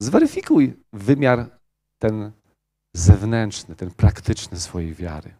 Zweryfikuj 0.00 0.76
wymiar 0.92 1.58
ten 1.98 2.32
zewnętrzny, 2.94 3.76
ten 3.76 3.90
praktyczny 3.90 4.60
swojej 4.60 4.94
wiary. 4.94 5.34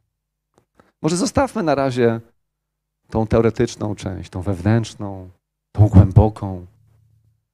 Może 1.03 1.17
zostawmy 1.17 1.63
na 1.63 1.75
razie 1.75 2.21
tą 3.11 3.27
teoretyczną 3.27 3.95
część, 3.95 4.31
tą 4.31 4.43
wewnętrzną, 4.43 5.31
tą 5.73 5.89
głęboką. 5.89 6.67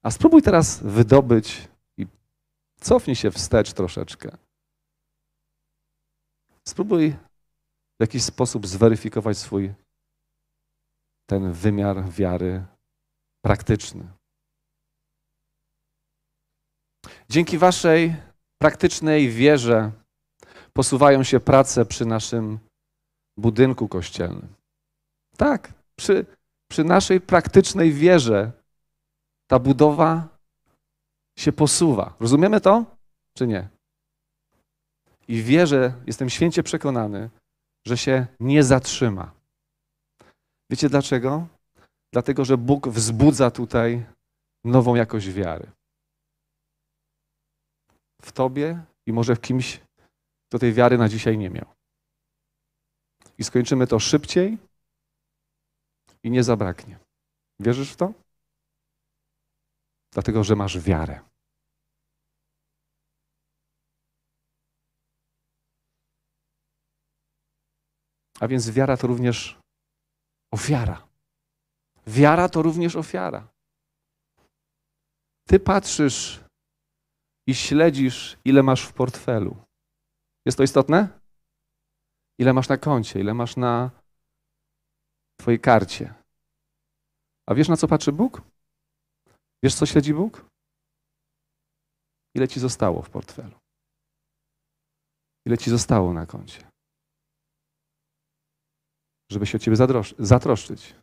A 0.03 0.11
spróbuj 0.11 0.43
teraz 0.43 0.83
wydobyć 0.83 1.69
i 1.97 2.07
cofnij 2.81 3.17
się 3.17 3.31
wstecz 3.31 3.73
troszeczkę. 3.73 4.37
Spróbuj 6.69 7.11
w 7.99 8.01
jakiś 8.01 8.23
sposób 8.23 8.67
zweryfikować 8.67 9.39
swój 9.39 9.75
ten 11.27 11.53
wymiar 11.53 12.11
wiary 12.11 12.65
praktyczny. 13.45 14.09
Dzięki 17.29 17.59
Waszej 17.59 18.28
praktycznej 18.59 19.31
wierze 19.31 19.91
posuwają 20.73 21.23
się 21.23 21.41
prace 21.41 21.85
przy 21.87 22.07
naszym 22.07 22.59
budynku 23.37 23.89
kościelnym. 23.89 24.49
Tak, 25.37 25.73
przy, 25.97 26.27
przy 26.71 26.85
naszej 26.85 27.21
praktycznej 27.21 27.93
wierze 27.93 28.53
ta 29.47 29.59
budowa 29.59 30.29
się 31.39 31.53
posuwa. 31.53 32.15
Rozumiemy 32.21 32.61
to, 32.61 32.85
czy 33.35 33.47
nie? 33.47 33.69
I 35.29 35.43
wierzę, 35.43 35.93
jestem 36.07 36.31
święcie 36.31 36.63
przekonany, 36.63 37.31
że 37.87 37.97
się 37.97 38.27
nie 38.41 38.63
zatrzyma. 38.65 39.31
Wiecie 40.71 40.89
dlaczego? 40.89 41.47
Dlatego, 42.13 42.45
że 42.45 42.59
Bóg 42.59 42.89
wzbudza 42.89 43.51
tutaj 43.51 44.07
nową 44.65 44.95
jakość 44.95 45.31
wiary. 45.31 45.67
W 48.23 48.33
tobie 48.33 48.85
i 49.07 49.13
może 49.13 49.37
w 49.37 49.41
kimś, 49.41 49.81
kto 50.49 50.59
tej 50.59 50.73
wiary 50.73 50.99
na 50.99 51.09
dzisiaj 51.09 51.39
nie 51.39 51.51
miał. 51.51 51.67
I 53.39 53.45
skończymy 53.45 53.87
to 53.87 53.99
szybciej 53.99 54.59
i 56.23 56.31
nie 56.31 56.45
zabraknie. 56.45 56.99
Wierzysz 57.61 57.93
w 57.93 57.97
to? 57.97 58.13
Dlatego, 60.13 60.45
że 60.45 60.57
masz 60.57 60.79
wiarę. 60.79 61.21
A 68.41 68.49
więc 68.49 68.71
wiara 68.71 68.97
to 68.97 69.07
również 69.07 69.59
ofiara. 70.53 71.09
Wiara 72.07 72.49
to 72.49 72.63
również 72.63 72.97
ofiara. 72.97 73.49
Ty 75.49 75.61
patrzysz 75.61 76.48
i 77.49 77.55
śledzisz, 77.55 78.39
ile 78.45 78.63
masz 78.63 78.83
w 78.87 78.93
portfelu. 78.93 79.57
Jest 80.47 80.59
to 80.59 80.65
istotne? 80.65 81.21
Ile 82.39 82.53
masz 82.53 82.69
na 82.69 82.77
koncie, 82.77 83.21
ile 83.21 83.35
masz 83.35 83.57
na 83.57 83.91
Twojej 85.41 85.61
karcie. 85.61 86.15
A 87.47 87.55
wiesz, 87.55 87.69
na 87.69 87.77
co 87.77 87.89
patrzy 87.89 88.13
Bóg? 88.13 88.43
Wiesz, 89.63 89.75
co 89.75 89.87
śledzi 89.87 90.15
Bóg? 90.15 90.51
Ile 92.35 92.49
ci 92.49 92.61
zostało 92.61 93.03
w 93.03 93.11
portfelu? 93.11 93.59
Ile 95.47 95.59
ci 95.59 95.71
zostało 95.71 96.13
na 96.13 96.27
koncie? 96.27 96.71
Żeby 99.33 99.47
się 99.47 99.57
o 99.57 99.61
ciebie 99.61 99.77
zatroszczyć. 100.19 100.95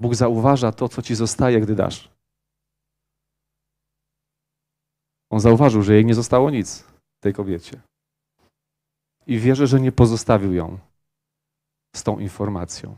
Bóg 0.00 0.14
zauważa 0.14 0.72
to, 0.72 0.88
co 0.88 1.02
ci 1.02 1.14
zostaje, 1.14 1.60
gdy 1.60 1.74
dasz. 1.74 2.15
On 5.30 5.40
zauważył, 5.40 5.82
że 5.82 5.94
jej 5.94 6.04
nie 6.04 6.14
zostało 6.14 6.50
nic, 6.50 6.84
tej 7.20 7.34
kobiecie. 7.34 7.80
I 9.26 9.38
wierzę, 9.38 9.66
że 9.66 9.80
nie 9.80 9.92
pozostawił 9.92 10.54
ją 10.54 10.78
z 11.96 12.02
tą 12.02 12.18
informacją. 12.18 12.96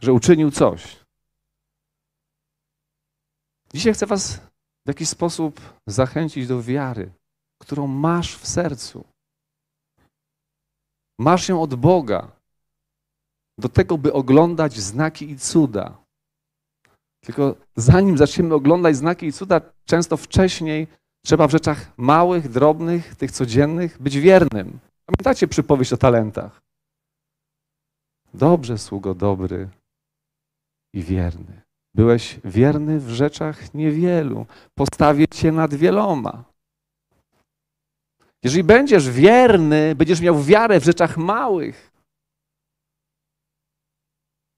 Że 0.00 0.12
uczynił 0.12 0.50
coś. 0.50 1.04
Dzisiaj 3.74 3.94
chcę 3.94 4.06
Was 4.06 4.36
w 4.84 4.88
jakiś 4.88 5.08
sposób 5.08 5.60
zachęcić 5.86 6.46
do 6.46 6.62
wiary, 6.62 7.12
którą 7.60 7.86
masz 7.86 8.36
w 8.36 8.46
sercu. 8.46 9.04
Masz 11.18 11.48
ją 11.48 11.62
od 11.62 11.74
Boga 11.74 12.36
do 13.58 13.68
tego, 13.68 13.98
by 13.98 14.12
oglądać 14.12 14.76
znaki 14.76 15.30
i 15.30 15.38
cuda. 15.38 16.05
Tylko 17.26 17.54
zanim 17.76 18.18
zaczniemy 18.18 18.54
oglądać 18.54 18.96
znaki 18.96 19.26
i 19.26 19.32
cuda, 19.32 19.60
często 19.84 20.16
wcześniej 20.16 20.86
trzeba 21.24 21.48
w 21.48 21.50
rzeczach 21.50 21.92
małych, 21.96 22.48
drobnych, 22.48 23.16
tych 23.16 23.30
codziennych 23.32 24.02
być 24.02 24.18
wiernym. 24.18 24.78
Pamiętacie 25.06 25.48
przypowieść 25.48 25.92
o 25.92 25.96
talentach? 25.96 26.60
Dobrze, 28.34 28.78
sługo 28.78 29.14
dobry 29.14 29.68
i 30.94 31.02
wierny. 31.02 31.62
Byłeś 31.94 32.40
wierny 32.44 33.00
w 33.00 33.10
rzeczach 33.10 33.74
niewielu. 33.74 34.46
Postawię 34.74 35.28
cię 35.28 35.52
nad 35.52 35.74
wieloma. 35.74 36.44
Jeżeli 38.44 38.64
będziesz 38.64 39.10
wierny, 39.10 39.94
będziesz 39.94 40.20
miał 40.20 40.42
wiarę 40.42 40.80
w 40.80 40.84
rzeczach 40.84 41.16
małych, 41.16 41.85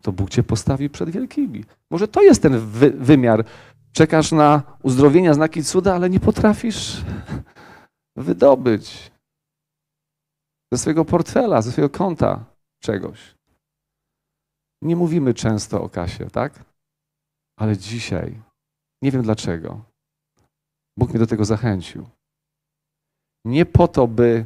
to 0.02 0.12
Bóg 0.12 0.30
cię 0.30 0.42
postawi 0.42 0.90
przed 0.90 1.11
wielkimi. 1.11 1.64
Może 1.90 2.08
to 2.08 2.22
jest 2.22 2.42
ten 2.42 2.58
wy 2.58 2.90
wymiar. 2.90 3.44
Czekasz 3.92 4.32
na 4.32 4.62
uzdrowienia, 4.82 5.34
znaki 5.34 5.64
cuda, 5.64 5.94
ale 5.94 6.11
nie 6.11 6.20
potrafisz 6.20 7.04
wydobyć 8.16 9.11
ze 10.72 10.78
swojego 10.78 11.04
portfela, 11.04 11.62
ze 11.62 11.72
swojego 11.72 11.98
konta 11.98 12.44
czegoś. 12.82 13.34
Nie 14.82 14.96
mówimy 14.96 15.34
często 15.34 15.82
o 15.82 15.88
kasie, 15.88 16.30
tak? 16.30 16.64
Ale 17.58 17.76
dzisiaj, 17.76 18.42
nie 19.02 19.11
wiem 19.11 19.22
dlaczego, 19.22 19.84
Bóg 20.98 21.11
mnie 21.11 21.18
do 21.18 21.26
tego 21.26 21.44
zachęcił. 21.44 22.08
Nie 23.44 23.66
po 23.66 23.88
to, 23.88 24.06
by 24.06 24.44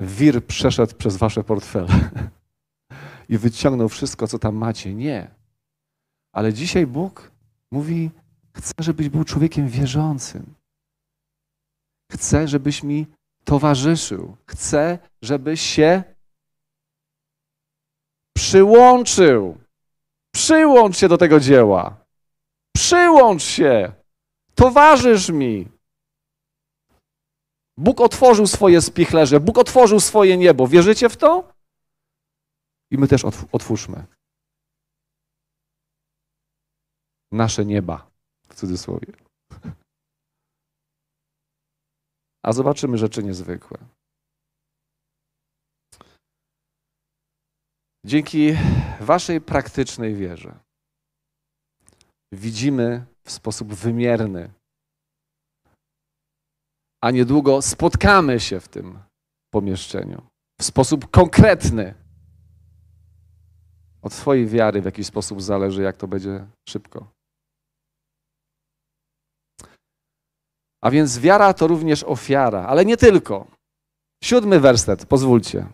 wir 0.00 0.46
przeszedł 0.46 0.96
przez 0.96 1.16
wasze 1.16 1.44
portfele 1.44 1.88
i 3.28 3.38
wyciągnął 3.38 3.88
wszystko, 3.88 4.26
co 4.26 4.38
tam 4.38 4.54
macie. 4.54 4.94
Nie. 4.94 5.30
Ale 6.32 6.52
dzisiaj 6.52 6.86
Bóg 6.86 7.30
mówi: 7.70 8.10
Chcę, 8.56 8.74
żebyś 8.78 9.08
był 9.08 9.24
człowiekiem 9.24 9.68
wierzącym. 9.68 10.54
Chcę, 12.12 12.48
żebyś 12.48 12.82
mi 12.82 13.06
towarzyszył. 13.44 14.36
Chcę, 14.46 14.98
żebyś 15.22 15.60
się 15.60 16.04
przyłączył. 18.36 19.58
Przyłącz 20.34 20.96
się 20.96 21.08
do 21.08 21.18
tego 21.18 21.40
dzieła. 21.40 21.96
Przyłącz 22.76 23.42
się. 23.42 23.92
Towarzysz 24.54 25.28
mi. 25.28 25.68
Bóg 27.76 28.00
otworzył 28.00 28.46
swoje 28.46 28.80
spichlerze, 28.82 29.40
Bóg 29.40 29.58
otworzył 29.58 30.00
swoje 30.00 30.36
niebo. 30.36 30.68
Wierzycie 30.68 31.08
w 31.08 31.16
to? 31.16 31.55
I 32.90 32.98
my 32.98 33.08
też 33.08 33.24
otwórzmy 33.52 34.06
nasze 37.32 37.64
nieba, 37.64 38.10
w 38.48 38.54
cudzysłowie. 38.54 39.12
A 42.44 42.52
zobaczymy 42.52 42.98
rzeczy 42.98 43.22
niezwykłe. 43.22 43.78
Dzięki 48.06 48.52
Waszej 49.00 49.40
praktycznej 49.40 50.14
wierze 50.14 50.58
widzimy 52.32 53.06
w 53.24 53.30
sposób 53.30 53.74
wymierny, 53.74 54.52
a 57.04 57.10
niedługo 57.10 57.62
spotkamy 57.62 58.40
się 58.40 58.60
w 58.60 58.68
tym 58.68 58.98
pomieszczeniu 59.50 60.26
w 60.60 60.64
sposób 60.64 61.10
konkretny 61.10 62.05
od 64.06 64.12
Twojej 64.12 64.46
wiary 64.46 64.82
w 64.82 64.84
jakiś 64.84 65.06
sposób 65.06 65.42
zależy, 65.42 65.82
jak 65.82 65.96
to 65.96 66.08
będzie 66.08 66.46
szybko. 66.68 67.06
A 70.84 70.90
więc 70.90 71.18
wiara 71.18 71.54
to 71.54 71.66
również 71.66 72.04
ofiara, 72.04 72.66
ale 72.66 72.84
nie 72.84 72.96
tylko. 72.96 73.46
Siódmy 74.24 74.60
werset, 74.60 75.06
pozwólcie. 75.06 75.66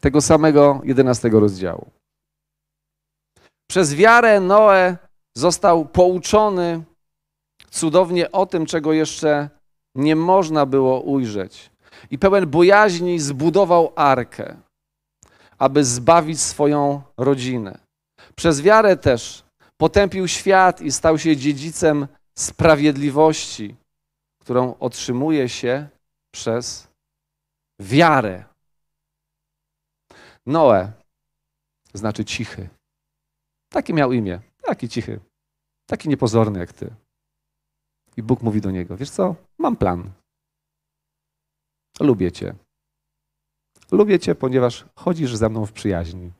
Tego 0.00 0.20
samego 0.20 0.80
jedenastego 0.84 1.40
rozdziału. 1.40 1.90
Przez 3.70 3.94
wiarę 3.94 4.40
Noe 4.40 4.96
został 5.36 5.84
pouczony 5.84 6.84
cudownie 7.70 8.32
o 8.32 8.46
tym, 8.46 8.66
czego 8.66 8.92
jeszcze 8.92 9.50
nie 9.94 10.16
można 10.16 10.66
było 10.66 11.00
ujrzeć. 11.00 11.70
I 12.10 12.18
pełen 12.18 12.50
bojaźni 12.50 13.18
zbudował 13.18 13.92
arkę 13.96 14.63
aby 15.58 15.84
zbawić 15.84 16.40
swoją 16.40 17.02
rodzinę. 17.16 17.78
Przez 18.36 18.62
wiarę 18.62 18.96
też 18.96 19.44
potępił 19.76 20.28
świat 20.28 20.80
i 20.80 20.92
stał 20.92 21.18
się 21.18 21.36
dziedzicem 21.36 22.06
sprawiedliwości, 22.38 23.76
którą 24.40 24.78
otrzymuje 24.78 25.48
się 25.48 25.88
przez 26.34 26.88
wiarę. 27.80 28.44
Noe 30.46 30.92
znaczy 31.94 32.24
cichy. 32.24 32.68
Taki 33.68 33.94
miał 33.94 34.12
imię, 34.12 34.40
taki 34.62 34.88
cichy, 34.88 35.20
taki 35.86 36.08
niepozorny 36.08 36.58
jak 36.58 36.72
ty. 36.72 36.94
I 38.16 38.22
Bóg 38.22 38.42
mówi 38.42 38.60
do 38.60 38.70
niego: 38.70 38.96
Wiesz 38.96 39.10
co, 39.10 39.34
mam 39.58 39.76
plan. 39.76 40.12
Lubię 42.00 42.32
cię. 42.32 42.54
Lubię 43.94 44.18
cię, 44.18 44.34
ponieważ 44.34 44.84
chodzisz 44.94 45.36
ze 45.36 45.48
mną 45.48 45.66
w 45.66 45.72
przyjaźni. 45.72 46.32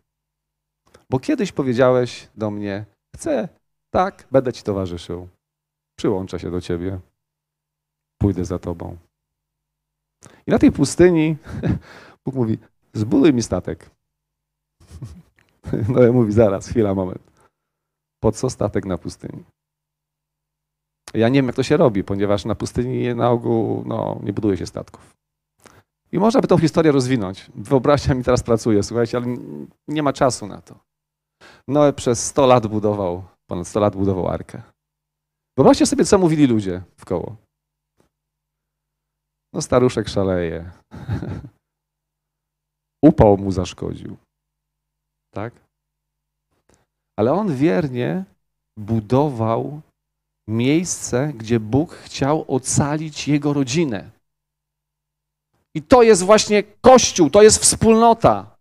Bo 1.10 1.18
kiedyś 1.18 1.52
powiedziałeś 1.52 2.28
do 2.34 2.50
mnie: 2.50 2.84
Chcę, 3.16 3.48
tak, 3.90 4.26
będę 4.30 4.52
ci 4.52 4.62
towarzyszył. 4.62 5.28
Przyłączę 5.98 6.38
się 6.38 6.50
do 6.50 6.60
ciebie. 6.60 7.00
Pójdę 8.22 8.44
za 8.44 8.58
tobą. 8.58 8.96
I 10.46 10.50
na 10.50 10.58
tej 10.58 10.72
pustyni 10.72 11.36
Bóg 12.24 12.34
mówi: 12.34 12.58
Zbuduj 12.94 13.32
mi 13.32 13.42
statek. 13.42 13.90
No 15.88 16.02
ja 16.02 16.12
mówi: 16.12 16.32
Zaraz, 16.32 16.68
chwila, 16.68 16.94
moment. 16.94 17.22
Po 18.22 18.32
co 18.32 18.50
statek 18.50 18.84
na 18.86 18.98
pustyni? 18.98 19.44
Ja 21.14 21.28
nie 21.28 21.38
wiem, 21.38 21.46
jak 21.46 21.56
to 21.56 21.62
się 21.62 21.76
robi, 21.76 22.04
ponieważ 22.04 22.44
na 22.44 22.54
pustyni 22.54 23.14
na 23.14 23.30
ogół 23.30 23.84
no, 23.86 24.20
nie 24.22 24.32
buduje 24.32 24.56
się 24.56 24.66
statków. 24.66 25.13
I 26.14 26.18
można 26.18 26.40
by 26.40 26.48
tą 26.48 26.58
historię 26.58 26.92
rozwinąć. 26.92 27.50
Wyobraźnia 27.54 28.14
mi 28.14 28.24
teraz 28.24 28.42
pracuje, 28.42 28.82
słuchajcie, 28.82 29.16
ale 29.16 29.26
nie 29.88 30.02
ma 30.02 30.12
czasu 30.12 30.46
na 30.46 30.62
to. 30.62 30.78
Noe 31.68 31.92
przez 31.92 32.26
100 32.26 32.46
lat 32.46 32.66
budował, 32.66 33.24
ponad 33.46 33.68
100 33.68 33.80
lat 33.80 33.96
budował 33.96 34.28
arkę. 34.28 34.62
Wyobraźcie 35.56 35.86
sobie, 35.86 36.04
co 36.04 36.18
mówili 36.18 36.46
ludzie 36.46 36.82
w 36.96 37.04
koło. 37.04 37.36
No 39.52 39.62
staruszek 39.62 40.08
szaleje. 40.08 40.70
Upał 43.08 43.38
mu 43.38 43.52
zaszkodził. 43.52 44.16
Tak? 45.34 45.52
Ale 47.18 47.32
on 47.32 47.56
wiernie 47.56 48.24
budował 48.78 49.80
miejsce, 50.48 51.32
gdzie 51.36 51.60
Bóg 51.60 51.94
chciał 51.94 52.44
ocalić 52.48 53.28
jego 53.28 53.52
rodzinę. 53.52 54.10
I 55.74 55.82
to 55.82 56.02
jest 56.02 56.22
właśnie 56.22 56.62
Kościół, 56.62 57.30
to 57.30 57.42
jest 57.42 57.58
wspólnota. 57.58 58.56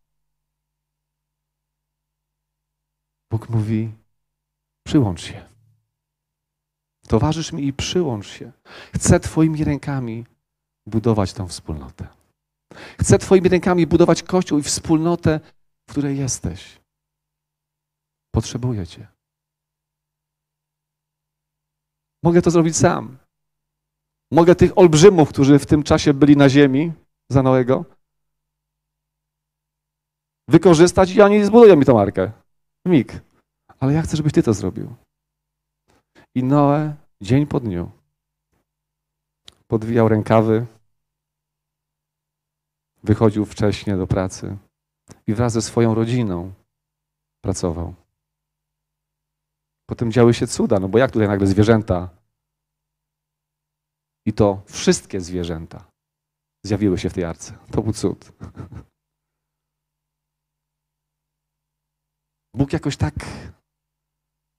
Bóg 3.32 3.50
mówi: 3.50 3.92
przyłącz 4.84 5.22
się. 5.22 5.50
Towarzysz 7.08 7.54
mi 7.54 7.68
i 7.68 7.74
przyłącz 7.74 8.28
się. 8.28 8.52
Chcę 8.96 9.20
Twoimi 9.20 9.64
rękami 9.64 10.26
budować 10.86 11.34
tę 11.34 11.48
wspólnotę. 11.48 12.08
Chcę 13.00 13.18
Twoimi 13.18 13.50
rękami 13.50 13.88
budować 13.88 14.24
Kościół 14.24 14.60
i 14.60 14.64
wspólnotę, 14.64 15.40
w 15.88 15.92
której 15.92 16.18
jesteś. 16.18 16.80
Potrzebuję 18.32 18.88
Cię. 18.88 19.08
Mogę 22.24 22.42
to 22.42 22.52
zrobić 22.52 22.78
sam. 22.78 23.18
Mogę 24.32 24.56
tych 24.56 24.78
olbrzymów, 24.78 25.30
którzy 25.30 25.60
w 25.60 25.66
tym 25.66 25.84
czasie 25.84 26.14
byli 26.14 26.38
na 26.38 26.50
ziemi, 26.50 26.94
za 27.30 27.44
Noego, 27.44 27.86
wykorzystać 30.48 31.12
i 31.12 31.22
oni 31.22 31.44
zbudują 31.44 31.76
mi 31.76 31.86
tą 31.86 32.00
arkę. 32.00 32.32
Mig. 32.86 33.22
Ale 33.80 33.94
ja 33.94 34.02
chcę, 34.02 34.18
żebyś 34.18 34.34
Ty 34.34 34.44
to 34.44 34.54
zrobił. 34.54 34.96
I 36.36 36.44
Noe 36.44 36.96
dzień 37.22 37.48
po 37.48 37.60
dniu 37.60 37.92
podwijał 39.68 40.10
rękawy, 40.10 40.66
wychodził 43.04 43.46
wcześnie 43.46 43.98
do 43.98 44.08
pracy 44.08 44.58
i 45.28 45.34
wraz 45.34 45.54
ze 45.54 45.62
swoją 45.62 45.96
rodziną 45.96 46.54
pracował. 47.44 47.94
Potem 49.90 50.12
działy 50.12 50.34
się 50.34 50.48
cuda, 50.48 50.80
no 50.80 50.90
bo 50.90 50.98
jak 50.98 51.12
tutaj 51.12 51.28
nagle 51.28 51.48
zwierzęta 51.48 52.10
i 54.26 54.34
to 54.34 54.62
wszystkie 54.66 55.22
zwierzęta 55.22 55.93
zjawiły 56.66 56.98
się 56.98 57.10
w 57.10 57.14
tej 57.14 57.24
arce. 57.24 57.58
To 57.72 57.82
był 57.82 57.94
cud. 57.94 58.32
Bóg 62.56 62.74
jakoś 62.74 62.98
tak 62.98 63.14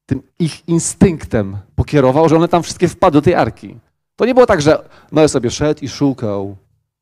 tym 0.07 0.23
ich 0.39 0.69
instynktem 0.69 1.59
pokierował, 1.77 2.29
że 2.29 2.37
one 2.37 2.49
tam 2.49 2.63
wszystkie 2.63 2.89
wpadły 2.89 3.21
do 3.21 3.25
tej 3.25 3.35
arki. 3.35 3.79
To 4.17 4.27
nie 4.27 4.35
było 4.35 4.47
tak, 4.47 4.63
że 4.63 4.89
Noe 5.13 5.29
sobie 5.29 5.51
szedł 5.51 5.85
i 5.85 5.89
szukał 5.89 6.57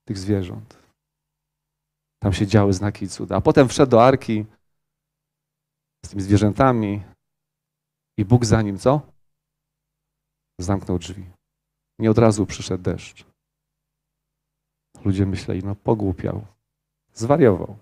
tych 0.05 0.19
zwierząt. 0.19 0.79
Tam 2.23 2.33
się 2.33 2.47
działy 2.47 2.73
znaki 2.73 3.05
i 3.05 3.09
cuda. 3.09 3.37
A 3.37 3.41
potem 3.41 3.69
wszedł 3.69 3.91
do 3.91 4.05
arki 4.05 4.45
z 6.07 6.09
tymi 6.09 6.23
zwierzętami 6.23 7.03
i 8.19 8.25
Bóg 8.25 8.45
za 8.45 8.63
nim 8.63 8.79
co? 8.79 9.01
Zamknął 10.61 10.99
drzwi. 10.99 11.25
Nie 11.99 12.11
od 12.11 12.19
razu 12.19 12.47
przyszedł 12.47 12.83
deszcz. 12.83 13.32
Ludzie 15.05 15.27
myśleli, 15.27 15.65
no 15.65 15.75
pogłupiał, 15.75 16.47
zwariował. 17.15 17.77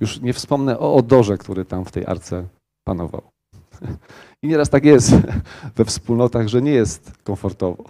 Już 0.00 0.20
nie 0.20 0.32
wspomnę 0.32 0.78
o 0.78 0.94
odorze, 0.94 1.38
który 1.38 1.64
tam 1.64 1.84
w 1.84 1.92
tej 1.92 2.06
arce 2.06 2.48
panował. 2.84 3.22
I 4.42 4.48
nieraz 4.48 4.70
tak 4.70 4.84
jest 4.84 5.10
we 5.76 5.84
wspólnotach, 5.84 6.48
że 6.48 6.62
nie 6.62 6.72
jest 6.72 7.22
komfortowo. 7.22 7.84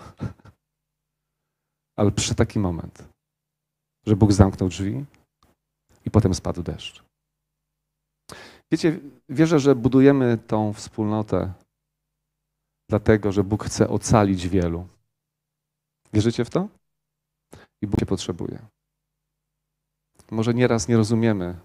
Ale 1.97 2.11
przyszedł 2.11 2.39
taki 2.39 2.59
moment, 2.59 3.09
że 4.07 4.17
Bóg 4.17 4.33
zamknął 4.33 4.69
drzwi 4.69 5.05
i 6.05 6.11
potem 6.11 6.35
spadł 6.35 6.63
deszcz. 6.63 7.05
Wiecie, 8.73 9.01
wierzę, 9.29 9.61
że 9.61 9.75
budujemy 9.75 10.39
tą 10.39 10.73
wspólnotę 10.73 11.53
dlatego, 12.89 13.33
że 13.33 13.45
Bóg 13.45 13.65
chce 13.65 13.89
ocalić 13.89 14.49
wielu. 14.49 14.87
Wierzycie 16.13 16.45
w 16.45 16.51
to? 16.51 16.69
I 17.85 17.87
Bóg 17.87 18.01
cię 18.01 18.07
potrzebuje. 18.07 18.59
Może 20.31 20.55
nieraz 20.55 20.89
nie 20.89 20.97
rozumiemy, 20.97 21.59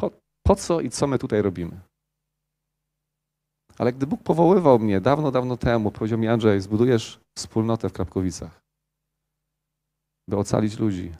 po, 0.00 0.10
po 0.46 0.56
co 0.56 0.80
i 0.80 0.90
co 0.90 1.06
my 1.06 1.18
tutaj 1.18 1.42
robimy. 1.42 1.80
Ale 3.78 3.92
gdy 3.92 4.06
Bóg 4.06 4.22
powoływał 4.22 4.78
mnie 4.78 5.00
dawno, 5.00 5.30
dawno 5.30 5.56
temu, 5.56 5.90
powiedział 5.90 6.18
mi 6.18 6.28
Andrzej, 6.28 6.60
zbudujesz 6.60 7.20
wspólnotę 7.38 7.88
w 7.88 7.92
Krapkowicach, 7.92 8.60
by 10.28 10.36
ocalić 10.36 10.78
ludzi, 10.78 11.14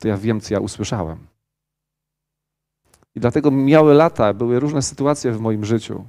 to 0.00 0.08
ja 0.08 0.16
wiem, 0.16 0.40
co 0.40 0.54
ja 0.54 0.60
usłyszałem. 0.60 1.26
I 3.14 3.20
dlatego 3.20 3.50
miały 3.50 3.94
lata, 3.94 4.34
były 4.34 4.60
różne 4.60 4.82
sytuacje 4.82 5.32
w 5.32 5.40
moim 5.40 5.64
życiu. 5.64 6.04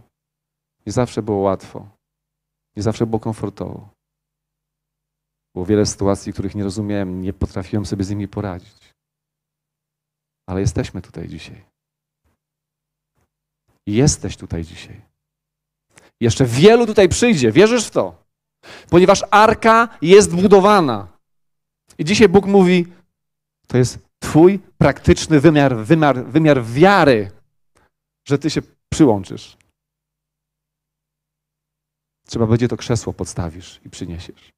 Nie 0.86 0.91
zawsze 0.91 1.21
było 1.21 1.38
łatwo. 1.38 1.88
Nie 2.76 2.84
zawsze 2.84 3.06
było 3.06 3.19
komfortowo. 3.19 3.89
Było 5.55 5.65
wiele 5.65 5.85
sytuacji, 5.85 6.33
których 6.33 6.55
nie 6.55 6.63
rozumiałem, 6.63 7.21
nie 7.21 7.33
potrafiłem 7.33 7.85
sobie 7.85 8.03
z 8.03 8.09
nimi 8.09 8.27
poradzić. 8.27 8.93
Ale 10.49 10.61
jesteśmy 10.61 11.01
tutaj 11.01 11.27
dzisiaj. 11.27 11.65
Jesteś 13.87 14.37
tutaj 14.37 14.63
dzisiaj. 14.63 15.01
Jeszcze 16.21 16.45
wielu 16.45 16.85
tutaj 16.85 17.09
przyjdzie. 17.09 17.51
Wierzysz 17.51 17.87
w 17.87 17.91
to? 17.91 18.23
Ponieważ 18.89 19.23
arka 19.31 19.97
jest 20.01 20.35
budowana. 20.35 21.07
I 21.97 22.05
dzisiaj 22.05 22.29
Bóg 22.29 22.45
mówi: 22.45 22.93
To 23.67 23.77
jest 23.77 23.99
Twój 24.19 24.59
praktyczny 24.77 25.39
wymiar, 25.39 25.75
wymiar, 25.77 26.25
wymiar 26.25 26.65
wiary, 26.65 27.31
że 28.27 28.39
Ty 28.39 28.49
się 28.49 28.61
przyłączysz. 28.89 29.57
Trzeba 32.28 32.47
będzie 32.47 32.67
to 32.67 32.78
krzesło 32.78 33.13
podstawisz 33.13 33.82
i 33.86 33.89
przyniesiesz. 33.89 34.51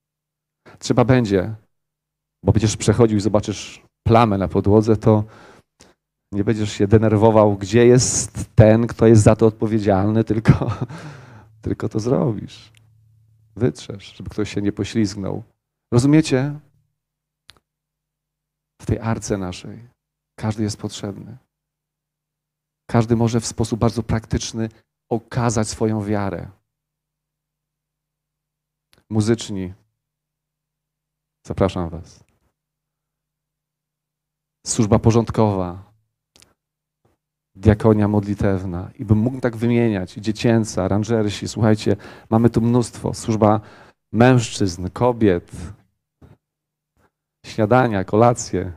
Trzeba 0.84 1.06
będzie, 1.06 1.56
bo 2.46 2.52
będziesz 2.52 2.78
przechodził 2.78 3.18
i 3.18 3.22
zobaczysz 3.22 3.84
plamę 4.08 4.38
na 4.38 4.48
podłodze, 4.48 4.98
to 4.98 5.24
nie 6.32 6.44
będziesz 6.44 6.72
się 6.72 6.88
denerwował, 6.88 7.58
gdzie 7.58 7.86
jest 7.86 8.56
ten, 8.56 8.88
kto 8.88 9.08
jest 9.08 9.24
za 9.24 9.36
to 9.36 9.46
odpowiedzialny, 9.46 10.24
tylko, 10.34 10.72
tylko 11.62 11.90
to 11.90 12.00
zrobisz. 12.00 12.72
Wytrzesz, 13.56 14.16
żeby 14.18 14.30
ktoś 14.30 14.54
się 14.54 14.62
nie 14.62 14.72
poślizgnął. 14.72 15.44
Rozumiecie? 15.94 16.60
W 18.82 18.86
tej 18.86 19.00
arce 19.00 19.38
naszej 19.38 19.88
każdy 20.36 20.64
jest 20.64 20.78
potrzebny. 20.78 21.38
Każdy 22.90 23.16
może 23.16 23.40
w 23.40 23.46
sposób 23.46 23.80
bardzo 23.80 24.04
praktyczny 24.04 24.70
okazać 25.10 25.68
swoją 25.68 26.04
wiarę. 26.04 26.50
Muzyczni, 29.10 29.74
zapraszam 31.48 31.90
Was. 31.90 32.24
Służba 34.66 35.00
porządkowa, 35.00 35.94
diakonia 37.56 38.08
modlitewna 38.08 38.92
i 39.00 39.06
bym 39.06 39.18
mógł 39.18 39.40
tak 39.42 39.58
wymieniać, 39.58 40.14
dziecięca, 40.14 40.84
aranżersi, 40.84 41.48
słuchajcie, 41.48 41.96
mamy 42.30 42.50
tu 42.50 42.62
mnóstwo. 42.62 43.14
Służba 43.14 43.62
mężczyzn, 44.12 44.90
kobiet, 44.90 45.52
śniadania, 47.46 48.04
kolacje, 48.04 48.72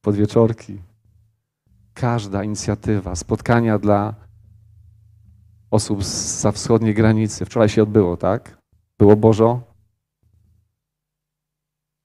podwieczorki. 0.00 0.80
każda 1.94 2.44
inicjatywa, 2.44 3.16
spotkania 3.16 3.78
dla 3.78 4.14
osób 5.70 6.04
za 6.04 6.52
wschodniej 6.52 6.94
granicy. 6.94 7.44
Wczoraj 7.44 7.68
się 7.68 7.82
odbyło, 7.82 8.16
tak? 8.16 8.58
Było 8.98 9.16
Bożo? 9.16 9.67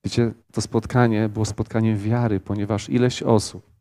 Wiecie, 0.03 0.33
to 0.51 0.61
spotkanie 0.61 1.29
było 1.29 1.45
spotkaniem 1.45 1.97
wiary, 1.97 2.39
ponieważ 2.39 2.89
ileś 2.89 3.23
osób 3.23 3.73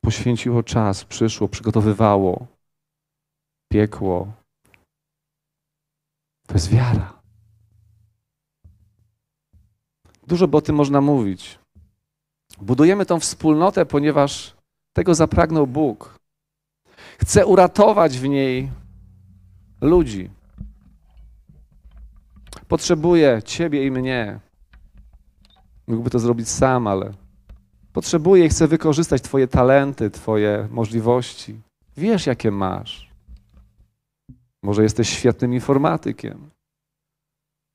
poświęciło 0.00 0.62
czas, 0.62 1.04
przyszło, 1.04 1.48
przygotowywało, 1.48 2.46
piekło. 3.72 4.32
To 6.46 6.54
jest 6.54 6.68
wiara. 6.68 7.22
Dużo 10.26 10.48
by 10.48 10.56
o 10.56 10.60
tym 10.60 10.76
można 10.76 11.00
mówić. 11.00 11.58
Budujemy 12.60 13.06
tą 13.06 13.20
wspólnotę, 13.20 13.86
ponieważ 13.86 14.56
tego 14.92 15.14
zapragnął 15.14 15.66
Bóg. 15.66 16.18
Chce 17.18 17.46
uratować 17.46 18.18
w 18.18 18.28
niej 18.28 18.70
ludzi. 19.80 20.30
Potrzebuje 22.68 23.42
Ciebie 23.44 23.86
i 23.86 23.90
mnie. 23.90 24.47
Mógłby 25.88 26.10
to 26.10 26.18
zrobić 26.18 26.48
sam, 26.48 26.86
ale 26.86 27.12
potrzebuje 27.92 28.46
i 28.46 28.48
chce 28.48 28.68
wykorzystać 28.68 29.22
Twoje 29.22 29.48
talenty, 29.48 30.10
Twoje 30.10 30.68
możliwości. 30.70 31.60
Wiesz, 31.96 32.26
jakie 32.26 32.50
masz. 32.50 33.10
Może 34.62 34.82
jesteś 34.82 35.08
świetnym 35.08 35.54
informatykiem. 35.54 36.50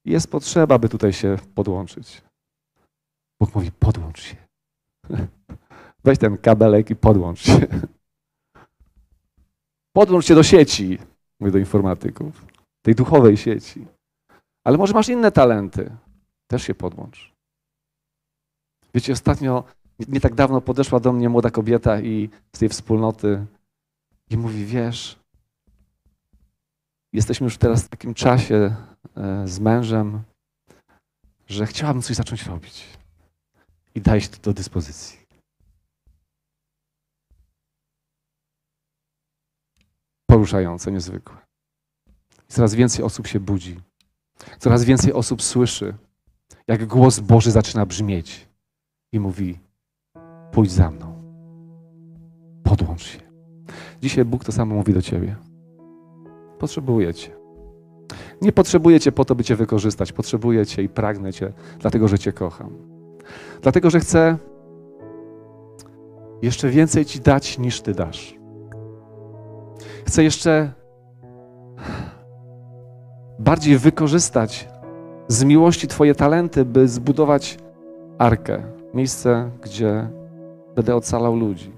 Jest 0.06 0.32
potrzeba, 0.32 0.80
by 0.80 0.90
tutaj 0.90 1.14
się 1.14 1.38
podłączyć. 1.56 2.22
Bóg 3.42 3.56
mówi: 3.56 3.72
podłącz 3.72 4.22
się. 4.22 4.36
Weź 6.04 6.18
ten 6.18 6.38
kabelek 6.38 6.90
i 6.90 6.96
podłącz 6.96 7.40
się. 7.40 7.68
Podłącz 9.96 10.26
się 10.26 10.36
do 10.36 10.44
sieci, 10.44 10.98
mówię 11.40 11.52
do 11.52 11.58
informatyków, 11.58 12.46
tej 12.82 12.96
duchowej 12.96 13.38
sieci. 13.38 13.88
Ale 14.64 14.78
może 14.78 14.94
masz 14.94 15.10
inne 15.10 15.32
talenty, 15.32 15.98
też 16.48 16.64
się 16.64 16.76
podłącz. 16.76 17.33
Wiecie, 18.94 19.14
ostatnio, 19.14 19.64
nie, 20.00 20.06
nie 20.10 20.20
tak 20.22 20.36
dawno 20.36 20.62
podeszła 20.62 21.00
do 21.00 21.14
mnie 21.14 21.30
młoda 21.30 21.50
kobieta 21.50 22.02
i 22.02 22.30
z 22.56 22.60
tej 22.60 22.70
wspólnoty 22.70 23.46
i 24.30 24.38
mówi, 24.38 24.66
wiesz, 24.66 25.20
jesteśmy 27.14 27.44
już 27.44 27.58
teraz 27.58 27.84
w 27.84 27.90
takim 27.90 28.14
czasie 28.14 28.76
e, 29.18 29.48
z 29.48 29.60
mężem, 29.60 30.24
że 31.48 31.68
chciałabym 31.68 32.02
coś 32.02 32.16
zacząć 32.16 32.46
robić. 32.46 32.86
I 33.96 34.02
daje 34.02 34.22
się 34.22 34.28
to 34.30 34.38
do 34.42 34.54
dyspozycji. 34.54 35.20
Poruszające, 40.26 40.92
niezwykłe. 40.92 41.38
Coraz 42.48 42.76
więcej 42.76 43.06
osób 43.06 43.28
się 43.28 43.40
budzi. 43.40 43.80
Coraz 44.60 44.84
więcej 44.84 45.14
osób 45.14 45.42
słyszy, 45.42 45.94
jak 46.68 46.86
głos 46.86 47.20
Boży 47.20 47.52
zaczyna 47.52 47.86
brzmieć 47.86 48.53
i 49.14 49.20
mówi: 49.20 49.60
Pójdź 50.52 50.72
za 50.72 50.92
mną, 50.92 51.14
podłącz 52.64 53.04
się. 53.04 53.20
Dzisiaj 54.02 54.26
Bóg 54.26 54.46
to 54.46 54.52
samo 54.52 54.76
mówi 54.76 54.94
do 54.94 55.02
ciebie. 55.02 55.36
Potrzebuję 56.60 57.14
cię. 57.14 57.32
Nie 58.42 58.52
potrzebuję 58.52 59.00
cię 59.00 59.12
po 59.12 59.26
to, 59.26 59.36
by 59.36 59.44
cię 59.44 59.56
wykorzystać. 59.56 60.12
Potrzebuję 60.12 60.66
cię 60.66 60.84
i 60.84 60.90
pragnę 60.90 61.34
cię, 61.34 61.54
dlatego 61.80 62.08
że 62.08 62.20
cię 62.20 62.32
kocham. 62.32 62.70
Dlatego 63.62 63.90
że 63.90 64.00
chcę 64.00 64.38
jeszcze 66.42 66.70
więcej 66.70 67.06
ci 67.06 67.20
dać, 67.20 67.58
niż 67.58 67.82
ty 67.82 67.94
dasz. 67.94 68.36
Chcę 70.06 70.24
jeszcze 70.24 70.72
bardziej 73.40 73.78
wykorzystać 73.78 74.70
z 75.28 75.44
miłości 75.44 75.88
Twoje 75.88 76.16
talenty, 76.16 76.66
by 76.66 76.88
zbudować 76.88 77.58
arkę, 78.18 78.64
miejsce, 78.94 79.50
gdzie 79.62 80.08
będę 80.76 80.96
ocalał 80.96 81.36
ludzi. 81.36 81.72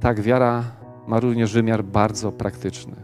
Tak, 0.00 0.20
wiara 0.20 0.64
ma 1.06 1.20
również 1.20 1.52
wymiar 1.52 1.84
bardzo 1.84 2.32
praktyczny. 2.32 2.96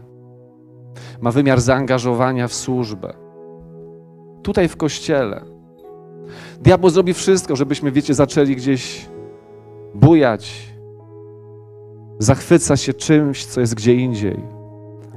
Ma 1.21 1.31
wymiar 1.31 1.61
zaangażowania 1.61 2.47
w 2.47 2.53
służbę. 2.53 3.13
Tutaj 4.43 4.67
w 4.67 4.77
kościele. 4.77 5.41
Diabeł 6.61 6.89
zrobi 6.89 7.13
wszystko, 7.13 7.55
żebyśmy, 7.55 7.91
wiecie, 7.91 8.13
zaczęli 8.13 8.55
gdzieś 8.55 9.09
bujać, 9.95 10.73
zachwycać 12.19 12.81
się 12.81 12.93
czymś, 12.93 13.45
co 13.45 13.61
jest 13.61 13.75
gdzie 13.75 13.95
indziej. 13.95 14.39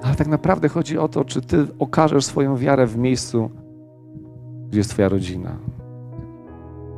Ale 0.02 0.14
tak 0.14 0.26
naprawdę 0.26 0.68
chodzi 0.68 0.98
o 0.98 1.08
to, 1.08 1.24
czy 1.24 1.42
ty 1.42 1.66
okażesz 1.78 2.24
swoją 2.24 2.56
wiarę 2.56 2.86
w 2.86 2.98
miejscu, 2.98 3.50
gdzie 4.72 4.80
jest 4.80 4.90
Twoja 4.90 5.08
rodzina. 5.08 5.56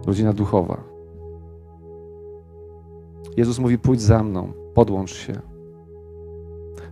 Rodzina 0.07 0.33
duchowa. 0.33 0.85
Jezus 3.37 3.59
mówi: 3.59 3.79
pójdź 3.79 4.01
za 4.03 4.23
mną, 4.23 4.53
podłącz 4.75 5.13
się. 5.13 5.41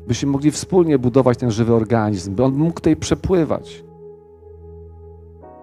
Byśmy 0.07 0.31
mogli 0.31 0.51
wspólnie 0.51 0.99
budować 0.99 1.39
ten 1.39 1.51
żywy 1.51 1.75
organizm, 1.75 2.35
by 2.35 2.45
on 2.45 2.55
mógł 2.55 2.75
tutaj 2.75 2.97
przepływać. 2.97 3.85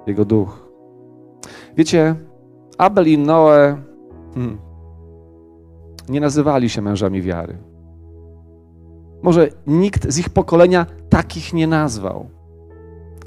Jego 0.07 0.25
duch. 0.25 0.69
Wiecie, 1.77 2.15
Abel 2.77 3.07
i 3.07 3.17
Noe 3.17 3.77
hmm, 4.33 4.57
nie 6.09 6.21
nazywali 6.21 6.69
się 6.69 6.81
mężami 6.81 7.21
wiary. 7.21 7.57
Może 9.21 9.49
nikt 9.67 10.11
z 10.11 10.17
ich 10.17 10.29
pokolenia 10.29 10.85
takich 11.09 11.53
nie 11.53 11.67
nazwał, 11.67 12.29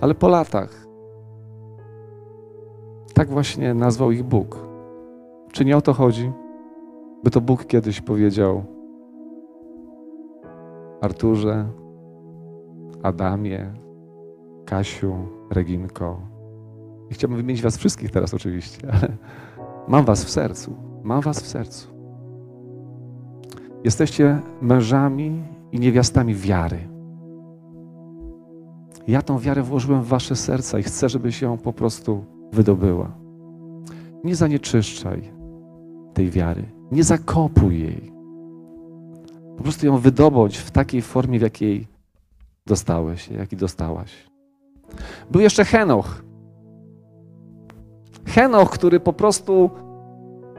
ale 0.01 0.14
po 0.14 0.28
latach 0.28 0.81
tak 3.12 3.30
właśnie 3.30 3.74
nazwał 3.74 4.10
ich 4.10 4.22
Bóg. 4.22 4.58
Czy 5.52 5.64
nie 5.64 5.76
o 5.76 5.80
to 5.80 5.92
chodzi? 5.92 6.32
By 7.24 7.30
to 7.30 7.40
Bóg 7.40 7.66
kiedyś 7.66 8.00
powiedział 8.00 8.64
Arturze, 11.00 11.66
Adamie, 13.02 13.72
Kasiu, 14.64 15.14
Reginko. 15.50 16.20
I 17.10 17.14
chciałbym 17.14 17.36
wymienić 17.36 17.62
was 17.62 17.76
wszystkich 17.76 18.10
teraz 18.10 18.34
oczywiście, 18.34 18.88
ale 18.94 19.08
mam 19.88 20.04
was 20.04 20.24
w 20.24 20.30
sercu. 20.30 20.74
Mam 21.02 21.20
was 21.20 21.42
w 21.42 21.46
sercu. 21.46 21.88
Jesteście 23.84 24.40
mężami 24.60 25.42
i 25.72 25.80
niewiastami 25.80 26.34
wiary. 26.34 26.78
Ja 29.08 29.22
tą 29.22 29.38
wiarę 29.38 29.62
włożyłem 29.62 30.02
w 30.02 30.06
wasze 30.06 30.36
serca 30.36 30.78
i 30.78 30.82
chcę, 30.82 31.08
żebyś 31.08 31.42
ją 31.42 31.58
po 31.58 31.72
prostu 31.72 32.24
wydobyła. 32.53 33.11
Nie 34.24 34.36
zanieczyszczaj 34.36 35.32
tej 36.14 36.30
wiary. 36.30 36.64
Nie 36.92 37.05
zakopuj 37.05 37.80
jej. 37.80 38.12
Po 39.57 39.62
prostu 39.62 39.86
ją 39.86 39.98
wydobądź 39.98 40.59
w 40.59 40.70
takiej 40.70 41.03
formie, 41.03 41.38
w 41.38 41.42
jakiej 41.42 41.86
dostałeś, 42.66 43.28
jakiej 43.28 43.59
dostałaś. 43.59 44.26
Był 45.30 45.40
jeszcze 45.40 45.64
Henoch. 45.64 46.22
Henoch, 48.26 48.70
który 48.70 49.00
po 49.00 49.12
prostu 49.12 49.70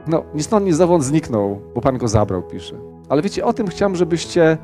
no, 0.06 0.24
ni 0.34 0.42
stąd, 0.42 0.66
ni 0.66 0.72
zowąd 0.72 1.04
zniknął, 1.04 1.60
bo 1.74 1.80
Pan 1.80 1.98
go 1.98 2.08
zabrał, 2.08 2.42
pisze. 2.42 2.76
Ale 3.08 3.22
wiecie, 3.22 3.44
o 3.44 3.52
tym 3.52 3.66
chciałem, 3.66 3.96
żebyście 3.96 4.58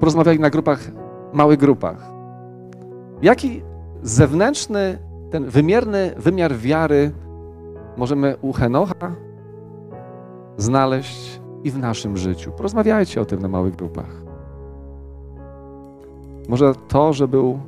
porozmawiali 0.00 0.40
na 0.40 0.50
grupach, 0.50 0.90
małych 1.32 1.58
grupach. 1.58 2.10
Jaki 3.22 3.62
zewnętrzny, 4.02 4.98
ten 5.30 5.44
wymierny 5.44 6.14
wymiar 6.16 6.56
wiary 6.56 7.10
możemy 7.96 8.36
u 8.40 8.52
Henocha 8.52 9.14
znaleźć 10.56 11.40
i 11.64 11.70
w 11.70 11.78
naszym 11.78 12.16
życiu. 12.16 12.52
Porozmawiajcie 12.52 13.20
o 13.20 13.24
tym 13.24 13.42
na 13.42 13.48
małych 13.48 13.76
grupach. 13.76 14.22
Może 16.48 16.72
to, 16.88 17.12
że 17.12 17.28
był, 17.28 17.58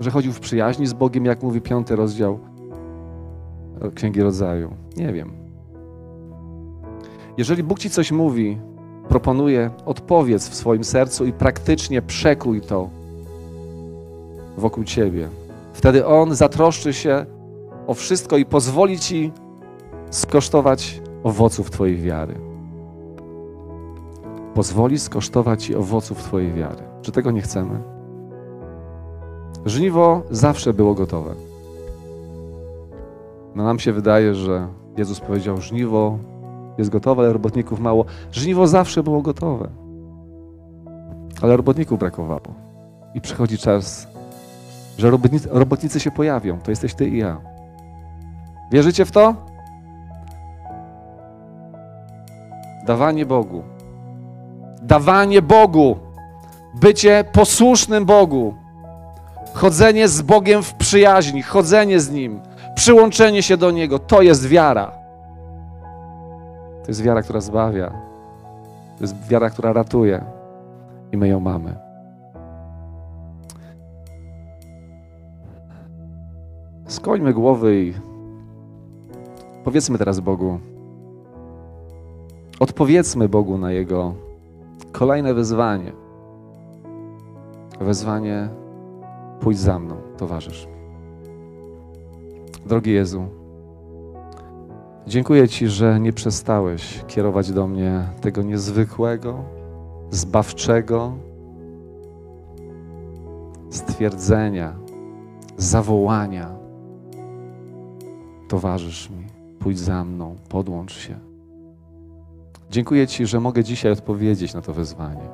że 0.00 0.10
chodził 0.10 0.32
w 0.32 0.40
przyjaźni 0.40 0.86
z 0.86 0.92
Bogiem, 0.92 1.24
jak 1.24 1.42
mówi 1.42 1.60
piąty 1.60 1.96
rozdział 1.96 2.38
Księgi 3.94 4.22
Rodzaju. 4.22 4.70
Nie 4.96 5.12
wiem. 5.12 5.32
Jeżeli 7.36 7.62
Bóg 7.62 7.78
ci 7.78 7.90
coś 7.90 8.12
mówi, 8.12 8.58
proponuje, 9.08 9.70
odpowiedz 9.86 10.48
w 10.48 10.54
swoim 10.54 10.84
sercu 10.84 11.26
i 11.26 11.32
praktycznie 11.32 12.02
przekuj 12.02 12.60
to 12.60 12.88
wokół 14.56 14.84
ciebie. 14.84 15.28
Wtedy 15.78 16.06
On 16.06 16.34
zatroszczy 16.34 16.92
się 16.92 17.26
o 17.86 17.94
wszystko 17.94 18.36
i 18.36 18.44
pozwoli 18.44 18.98
ci 18.98 19.32
skosztować 20.10 21.02
owoców 21.22 21.70
Twojej 21.70 21.96
wiary. 21.96 22.34
Pozwoli 24.54 24.98
skosztować 24.98 25.64
Ci 25.64 25.76
owoców 25.76 26.22
Twojej 26.22 26.52
wiary. 26.52 26.82
Czy 27.02 27.12
tego 27.12 27.30
nie 27.30 27.40
chcemy? 27.40 27.82
Żniwo 29.66 30.22
zawsze 30.30 30.72
było 30.72 30.94
gotowe. 30.94 31.34
No 33.54 33.64
nam 33.64 33.78
się 33.78 33.92
wydaje, 33.92 34.34
że 34.34 34.68
Jezus 34.96 35.20
powiedział: 35.20 35.60
Żniwo 35.60 36.18
jest 36.78 36.90
gotowe, 36.90 37.22
ale 37.22 37.32
robotników 37.32 37.80
mało. 37.80 38.04
Żniwo 38.32 38.66
zawsze 38.66 39.02
było 39.02 39.22
gotowe, 39.22 39.68
ale 41.42 41.56
robotników 41.56 41.98
brakowało. 41.98 42.54
I 43.14 43.20
przychodzi 43.20 43.58
czas, 43.58 44.17
że 44.98 45.10
robotnicy, 45.50 46.00
się 46.00 46.10
pojawią. 46.10 46.58
To 46.58 46.70
jesteś 46.70 46.94
ty 46.94 47.08
i 47.08 47.18
ja. 47.18 47.36
Wierzycie 48.72 49.04
w 49.04 49.10
to? 49.10 49.34
Dawanie 52.86 53.26
Bogu. 53.26 53.62
Dawanie 54.82 55.42
Bogu. 55.42 55.96
Bycie 56.80 57.24
posłusznym 57.32 58.04
Bogu. 58.04 58.54
Chodzenie 59.54 60.08
z 60.08 60.22
Bogiem 60.22 60.62
w 60.62 60.74
przyjaźni, 60.74 61.42
chodzenie 61.42 62.00
z 62.00 62.10
Nim, 62.10 62.40
przyłączenie 62.74 63.42
się 63.42 63.56
do 63.56 63.70
Niego, 63.70 63.98
to 63.98 64.22
jest 64.22 64.48
wiara. 64.48 64.92
To 66.82 66.88
jest 66.88 67.02
wiara, 67.02 67.22
która 67.22 67.40
zbawia. 67.40 67.90
To 68.98 69.04
jest 69.04 69.28
wiara, 69.28 69.50
która 69.50 69.72
ratuje. 69.72 70.24
I 71.12 71.16
my 71.16 71.28
ją 71.28 71.40
mamy. 71.40 71.87
Skońmy 76.88 77.32
głowy 77.34 77.82
i 77.82 77.94
powiedzmy 79.64 79.98
teraz 79.98 80.20
Bogu. 80.20 80.58
Odpowiedzmy 82.60 83.28
Bogu 83.28 83.58
na 83.58 83.72
Jego 83.72 84.14
kolejne 84.92 85.34
wezwanie. 85.34 85.92
Wezwanie 87.80 88.48
pójdź 89.40 89.58
za 89.58 89.78
mną, 89.78 89.96
towarzysz. 90.16 90.68
Drogi 92.66 92.92
Jezu, 92.92 93.24
dziękuję 95.06 95.48
Ci, 95.48 95.68
że 95.68 96.00
nie 96.00 96.12
przestałeś 96.12 97.04
kierować 97.06 97.52
do 97.52 97.66
mnie 97.66 98.02
tego 98.20 98.42
niezwykłego, 98.42 99.44
zbawczego 100.10 101.12
stwierdzenia, 103.70 104.76
zawołania. 105.56 106.57
Towarzysz 108.48 109.10
mi, 109.10 109.26
pójdź 109.58 109.78
za 109.78 110.04
mną, 110.04 110.36
podłącz 110.48 110.92
się. 110.92 111.18
Dziękuję 112.70 113.06
Ci, 113.06 113.26
że 113.26 113.40
mogę 113.40 113.64
dzisiaj 113.64 113.92
odpowiedzieć 113.92 114.54
na 114.54 114.62
to 114.62 114.72
wezwanie. 114.74 115.28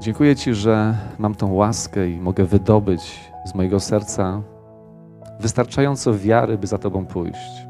Dziękuję 0.00 0.36
Ci, 0.36 0.54
że 0.54 0.96
mam 1.18 1.34
tą 1.34 1.54
łaskę 1.54 2.08
i 2.08 2.20
mogę 2.20 2.44
wydobyć 2.44 3.20
z 3.44 3.54
mojego 3.54 3.80
serca 3.80 4.42
wystarczająco 5.40 6.18
wiary, 6.18 6.58
by 6.58 6.66
za 6.66 6.78
Tobą 6.78 7.06
pójść. 7.06 7.66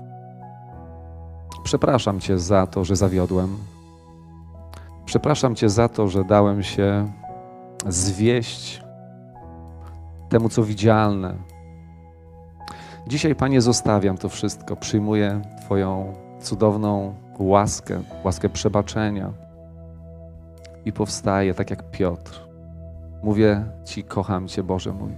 Przepraszam 1.63 2.21
Cię 2.21 2.39
za 2.39 2.67
to, 2.67 2.85
że 2.85 2.97
zawiodłem. 2.97 3.57
Przepraszam 5.05 5.55
Cię 5.55 5.69
za 5.69 5.89
to, 5.89 6.09
że 6.09 6.25
dałem 6.25 6.63
się 6.63 7.13
zwieść 7.87 8.83
temu, 10.29 10.49
co 10.49 10.63
widzialne. 10.63 11.50
Dzisiaj, 13.07 13.35
Panie, 13.35 13.61
zostawiam 13.61 14.19
to 14.19 14.29
wszystko. 14.29 14.77
Przyjmuję 14.77 15.41
Twoją 15.61 16.13
cudowną 16.41 17.15
łaskę, 17.39 18.03
łaskę 18.25 18.49
przebaczenia 18.49 19.33
i 20.85 20.93
powstaję 20.93 21.55
tak 21.55 21.71
jak 21.71 21.91
Piotr. 21.91 22.41
Mówię 23.23 23.65
Ci, 23.85 24.05
kocham 24.05 24.49
Cię, 24.49 24.63
Boże 24.63 24.93
mój. 24.93 25.11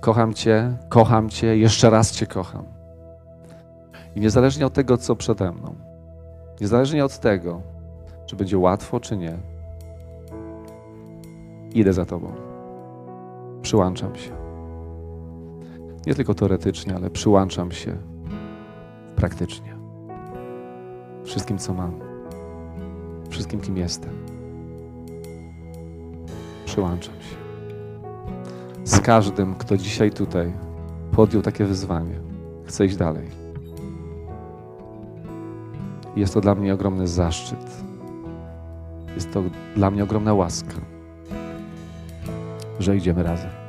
Kocham 0.00 0.34
Cię, 0.34 0.76
kocham 0.88 1.28
Cię, 1.28 1.58
jeszcze 1.58 1.90
raz 1.90 2.12
Cię 2.12 2.26
kocham. 2.26 2.64
I 4.16 4.20
niezależnie 4.20 4.66
od 4.66 4.72
tego, 4.72 4.98
co 4.98 5.16
przede 5.16 5.52
mną, 5.52 5.74
niezależnie 6.60 7.04
od 7.04 7.18
tego, 7.18 7.60
czy 8.26 8.36
będzie 8.36 8.58
łatwo, 8.58 9.00
czy 9.00 9.16
nie, 9.16 9.38
idę 11.74 11.92
za 11.92 12.04
Tobą. 12.04 12.32
Przyłączam 13.62 14.16
się. 14.16 14.41
Nie 16.06 16.14
tylko 16.14 16.34
teoretycznie, 16.34 16.94
ale 16.94 17.10
przyłączam 17.10 17.72
się 17.72 17.96
praktycznie. 19.16 19.76
Wszystkim, 21.24 21.58
co 21.58 21.74
mam. 21.74 22.00
Wszystkim, 23.30 23.60
kim 23.60 23.76
jestem. 23.76 24.10
Przyłączam 26.64 27.14
się. 27.14 27.36
Z 28.84 29.00
każdym, 29.00 29.54
kto 29.54 29.76
dzisiaj 29.76 30.10
tutaj 30.10 30.52
podjął 31.12 31.42
takie 31.42 31.64
wyzwanie, 31.64 32.20
chcę 32.64 32.86
iść 32.86 32.96
dalej. 32.96 33.28
Jest 36.16 36.34
to 36.34 36.40
dla 36.40 36.54
mnie 36.54 36.74
ogromny 36.74 37.08
zaszczyt. 37.08 37.84
Jest 39.14 39.32
to 39.32 39.42
dla 39.76 39.90
mnie 39.90 40.04
ogromna 40.04 40.34
łaska, 40.34 40.74
że 42.78 42.96
idziemy 42.96 43.22
razem. 43.22 43.61